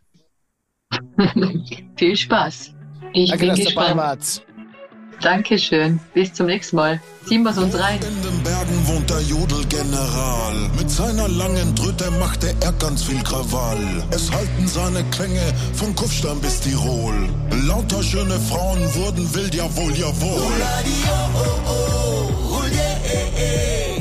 Viel 1.97 2.17
Spaß. 2.17 2.75
Ich 3.15 3.31
Danke, 3.31 3.47
bin 3.47 3.49
dass 3.51 3.65
gespannt. 3.65 3.91
dabei 3.91 4.01
wart. 4.01 4.47
Dankeschön. 5.23 6.01
Bis 6.15 6.33
zum 6.33 6.47
nächsten 6.47 6.77
Mal. 6.77 7.01
Ziehen 7.27 7.45
wir 7.45 7.51
es 7.51 7.59
uns 7.59 7.79
rein. 7.79 8.01
In 8.01 8.23
den 8.23 8.43
Bergen 8.43 8.89
wohnt 8.89 9.09
der 9.09 9.21
Jodelgeneral. 9.21 10.69
Mit 10.77 10.91
seiner 10.91 11.29
langen 11.29 11.77
Tröte 11.77 12.11
machte 12.13 12.53
er 12.61 12.73
ganz 12.73 13.05
viel 13.05 13.23
Krawall. 13.23 14.03
Es 14.11 14.33
halten 14.33 14.67
seine 14.67 15.05
Klänge 15.11 15.55
von 15.75 15.95
Kufstein 15.95 16.41
bis 16.41 16.61
Tirol. 16.61 17.29
Lauter 17.67 18.03
schöne 18.03 18.41
Frauen 18.41 18.81
wurden 18.97 19.33
wild, 19.33 19.55
jawohl, 19.55 19.93
jawohl. 19.95 20.53
Oh, 21.07 21.31
oh, 21.37 22.51
oh, 22.51 22.52
oh, 23.15 23.33
yeah, 23.37 23.92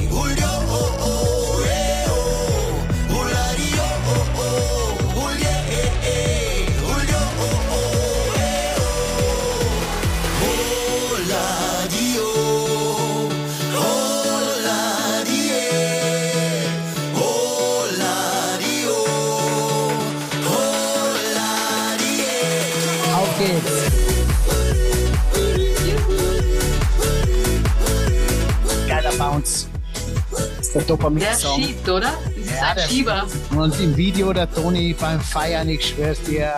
Das 30.81 30.89
ist 30.89 30.89
der 30.89 30.97
Dopamin-Song. 30.97 31.61
Der 31.61 31.67
schiebt, 31.67 31.89
oder? 31.89 32.01
Das 32.01 32.37
ist 32.37 32.51
ja, 32.51 32.71
ein 32.71 32.89
Schieber. 32.89 33.27
Und 33.55 33.79
im 33.79 33.95
Video 33.95 34.33
der 34.33 34.51
Toni 34.51 34.95
beim 34.99 35.19
Feiern, 35.19 35.69
ich 35.69 35.89
schwör's 35.89 36.19
dir, 36.23 36.51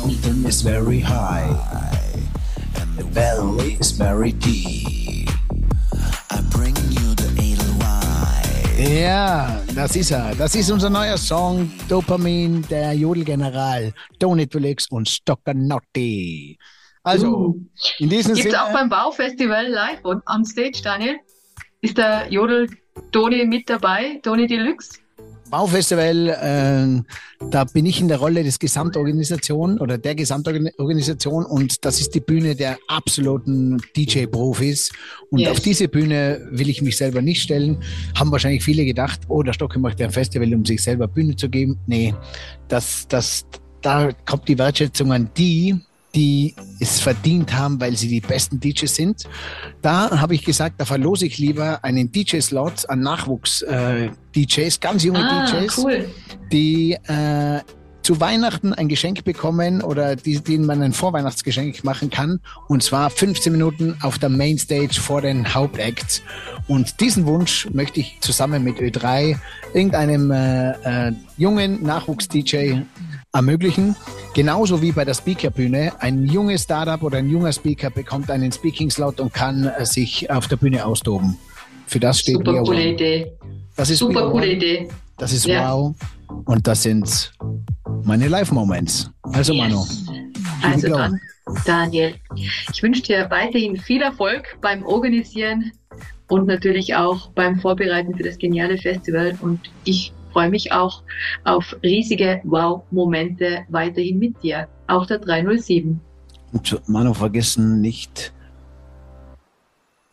mountain 0.00 0.44
is 0.46 0.62
very 0.62 1.00
high 1.00 1.50
and 2.80 2.96
the 2.96 3.04
valley 3.12 3.76
is 3.80 3.90
very 3.90 4.32
deep. 4.32 5.28
I 6.30 6.40
bring 6.50 6.76
you 6.90 7.14
the 7.16 7.26
Edelweiss. 7.42 9.00
Ja, 9.00 9.60
das 9.74 9.96
ist 9.96 10.12
er. 10.12 10.34
Das 10.36 10.54
ist 10.54 10.70
unser 10.70 10.90
neuer 10.90 11.18
Song, 11.18 11.72
Dopamin, 11.88 12.64
der 12.68 12.92
Jodelgeneral, 12.92 13.92
Tony 14.20 14.46
Felix 14.50 14.88
und 14.90 15.08
Stoccanotti. 15.08 16.56
Also, 17.02 17.26
uh. 17.26 17.60
in 17.98 18.08
diesem 18.08 18.34
Gibt's 18.34 18.52
Sinne. 18.52 18.62
auch 18.62 18.72
beim 18.72 18.88
Baufestival 18.88 19.66
live 19.66 20.04
und 20.04 20.22
on 20.28 20.44
stage, 20.44 20.80
Daniel? 20.84 21.16
Ist 21.80 21.98
der 21.98 22.32
Jodel 22.32 22.68
Toni 23.10 23.44
mit 23.44 23.68
dabei, 23.68 24.20
Toni 24.22 24.46
Deluxe? 24.46 24.98
Baufestival, 25.50 26.28
äh, 26.28 27.48
da 27.50 27.64
bin 27.64 27.86
ich 27.86 28.00
in 28.00 28.08
der 28.08 28.18
Rolle 28.18 28.42
des 28.42 28.58
Gesamtorganisation 28.58 29.78
oder 29.78 29.98
der 29.98 30.14
Gesamtorganisation 30.14 31.44
und 31.44 31.84
das 31.84 32.00
ist 32.00 32.14
die 32.14 32.20
Bühne 32.20 32.56
der 32.56 32.78
absoluten 32.88 33.80
DJ-Profis. 33.96 34.90
Und 35.30 35.40
yes. 35.40 35.50
auf 35.50 35.60
diese 35.60 35.86
Bühne 35.86 36.48
will 36.50 36.68
ich 36.68 36.82
mich 36.82 36.96
selber 36.96 37.22
nicht 37.22 37.42
stellen. 37.42 37.82
Haben 38.18 38.32
wahrscheinlich 38.32 38.64
viele 38.64 38.84
gedacht, 38.84 39.20
oh, 39.28 39.42
der 39.42 39.52
Stocke 39.52 39.78
macht 39.78 40.00
ein 40.00 40.10
Festival, 40.10 40.52
um 40.54 40.64
sich 40.64 40.82
selber 40.82 41.06
Bühne 41.06 41.36
zu 41.36 41.48
geben. 41.48 41.78
Nee, 41.86 42.14
das, 42.66 43.06
das, 43.06 43.46
da 43.80 44.10
kommt 44.24 44.48
die 44.48 44.58
Wertschätzung 44.58 45.12
an 45.12 45.30
die, 45.36 45.76
die 46.14 46.54
es 46.80 47.00
verdient 47.00 47.54
haben, 47.54 47.80
weil 47.80 47.96
sie 47.96 48.08
die 48.08 48.20
besten 48.20 48.60
DJs 48.60 48.94
sind. 48.94 49.24
Da 49.82 50.20
habe 50.20 50.34
ich 50.34 50.44
gesagt, 50.44 50.80
da 50.80 50.84
verlose 50.84 51.26
ich 51.26 51.38
lieber 51.38 51.84
einen 51.84 52.12
DJ-Slot 52.12 52.88
an 52.88 53.00
Nachwuchs-DJs, 53.00 54.76
äh, 54.76 54.80
ganz 54.80 55.02
junge 55.04 55.20
ah, 55.20 55.46
DJs, 55.46 55.78
cool. 55.78 56.08
die 56.52 56.92
äh, 56.92 57.60
zu 58.04 58.20
Weihnachten 58.20 58.74
ein 58.74 58.88
Geschenk 58.88 59.24
bekommen 59.24 59.80
oder 59.80 60.14
die, 60.14 60.38
denen 60.38 60.66
man 60.66 60.82
ein 60.82 60.92
Vorweihnachtsgeschenk 60.92 61.84
machen 61.84 62.10
kann. 62.10 62.40
Und 62.68 62.82
zwar 62.82 63.08
15 63.08 63.50
Minuten 63.50 63.96
auf 64.02 64.18
der 64.18 64.28
Mainstage 64.28 64.94
vor 65.00 65.22
den 65.22 65.54
Hauptacts. 65.54 66.22
Und 66.68 67.00
diesen 67.00 67.24
Wunsch 67.24 67.66
möchte 67.72 68.00
ich 68.00 68.18
zusammen 68.20 68.62
mit 68.62 68.76
Ö3 68.76 69.38
irgendeinem 69.72 70.30
äh, 70.30 71.08
äh, 71.08 71.12
jungen 71.38 71.82
Nachwuchs-DJ 71.82 72.82
ermöglichen. 73.34 73.96
Genauso 74.34 74.80
wie 74.80 74.92
bei 74.92 75.04
der 75.04 75.14
Speakerbühne. 75.14 75.92
Ein 76.00 76.24
junges 76.26 76.62
Startup 76.62 77.02
oder 77.02 77.18
ein 77.18 77.28
junger 77.28 77.52
Speaker 77.52 77.90
bekommt 77.90 78.30
einen 78.30 78.50
Speaking-Slot 78.50 79.20
und 79.20 79.34
kann 79.34 79.66
äh, 79.66 79.84
sich 79.84 80.30
auf 80.30 80.48
der 80.48 80.56
Bühne 80.56 80.84
austoben. 80.84 81.36
Für 81.86 82.00
das 82.00 82.20
steht 82.20 82.36
Super 82.36 82.62
coole 82.62 82.78
One. 82.78 82.92
Idee. 82.92 83.32
Das 83.76 83.90
ist 83.90 83.98
Super 83.98 84.30
coole 84.30 84.52
Idee. 84.52 84.88
Das 85.18 85.32
ist 85.32 85.46
ja. 85.46 85.72
wow. 85.72 85.94
Und 86.46 86.66
das 86.66 86.82
sind 86.82 87.32
meine 88.04 88.28
Live-Moments. 88.28 89.10
Also 89.22 89.52
yes. 89.52 89.62
Manu. 89.62 89.84
Also 90.62 90.88
dann, 90.88 91.20
Daniel, 91.66 92.14
ich 92.36 92.82
wünsche 92.82 93.02
dir 93.02 93.30
weiterhin 93.30 93.76
viel 93.76 94.02
Erfolg 94.02 94.56
beim 94.60 94.84
Organisieren 94.84 95.72
und 96.28 96.46
natürlich 96.46 96.94
auch 96.94 97.28
beim 97.30 97.60
Vorbereiten 97.60 98.16
für 98.16 98.22
das 98.22 98.38
geniale 98.38 98.78
Festival. 98.78 99.36
Und 99.42 99.60
ich 99.84 100.12
freue 100.34 100.50
mich 100.50 100.72
auch 100.72 101.02
auf 101.44 101.76
riesige 101.82 102.40
Wow-Momente 102.42 103.64
weiterhin 103.68 104.18
mit 104.18 104.42
dir. 104.42 104.66
Auch 104.88 105.06
der 105.06 105.20
307. 105.20 106.00
Und 106.52 106.88
Manu, 106.88 107.14
vergessen 107.14 107.80
nicht, 107.80 108.32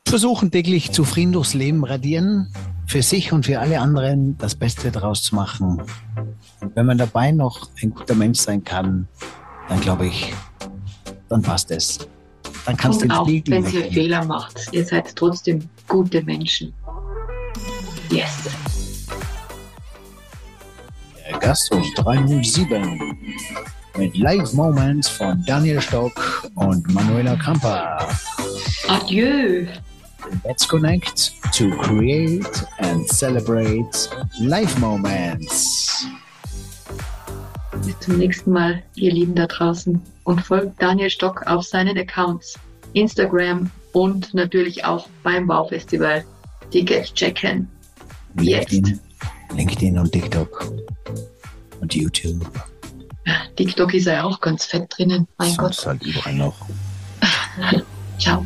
versuchen 0.07 0.51
täglich 0.51 0.91
zufrieden 0.91 1.33
durchs 1.33 1.55
Leben 1.55 1.83
radieren, 1.83 2.53
für 2.85 3.01
sich 3.01 3.33
und 3.33 3.47
für 3.47 3.59
alle 3.59 3.79
anderen 3.79 4.37
das 4.37 4.53
Beste 4.55 4.91
daraus 4.91 5.23
zu 5.23 5.35
machen. 5.35 5.81
Und 6.59 6.75
wenn 6.75 6.85
man 6.85 6.99
dabei 6.99 7.31
noch 7.31 7.69
ein 7.81 7.89
guter 7.89 8.15
Mensch 8.15 8.39
sein 8.39 8.63
kann, 8.63 9.07
dann 9.69 9.81
glaube 9.81 10.05
ich, 10.07 10.33
dann 11.29 11.41
passt 11.41 11.71
es. 11.71 12.07
Dann 12.65 12.77
kannst 12.77 13.01
und 13.01 13.09
du 13.09 13.15
auch 13.15 13.27
wenn 13.27 13.65
ihr 13.71 13.91
Fehler 13.91 14.23
macht, 14.25 14.69
ihr 14.71 14.85
seid 14.85 15.15
trotzdem 15.15 15.67
gute 15.87 16.21
Menschen. 16.21 16.73
Yes. 18.11 18.70
Gastos 21.39 21.87
307 21.95 23.17
mit 23.97 24.17
Live 24.17 24.53
Moments 24.53 25.07
von 25.07 25.43
Daniel 25.45 25.81
Stock 25.81 26.49
und 26.55 26.93
Manuela 26.93 27.35
Kamper. 27.35 28.07
Adieu. 28.87 29.67
Let's 30.45 30.67
connect 30.67 31.33
to 31.53 31.69
create 31.77 32.65
and 32.79 33.07
celebrate 33.07 34.09
life 34.39 34.79
moments. 34.79 36.05
Bis 37.83 37.99
zum 37.99 38.17
nächsten 38.17 38.51
Mal, 38.51 38.83
ihr 38.95 39.11
Lieben 39.11 39.35
da 39.35 39.47
draußen. 39.47 40.01
Und 40.23 40.41
folgt 40.41 40.81
Daniel 40.81 41.09
Stock 41.09 41.45
auf 41.47 41.63
seinen 41.65 41.97
Accounts. 41.97 42.57
Instagram 42.93 43.71
und 43.93 44.33
natürlich 44.33 44.85
auch 44.85 45.07
beim 45.23 45.47
Wow 45.47 45.69
Festival 45.69 46.23
Tickets 46.71 47.13
checken. 47.13 47.67
Jetzt. 48.39 49.10
LinkedIn, 49.55 49.97
und 49.97 50.11
TikTok 50.11 50.71
und 51.79 51.93
YouTube. 51.93 52.49
TikTok 53.55 53.93
ist 53.93 54.05
ja 54.05 54.23
auch 54.23 54.39
ganz 54.39 54.65
fett 54.65 54.85
drinnen. 54.89 55.27
Mein 55.37 55.51
Sonst 55.51 55.77
Gott. 55.77 55.85
halt 55.85 56.03
überall 56.03 56.33
noch. 56.33 56.55
Ciao. 58.19 58.45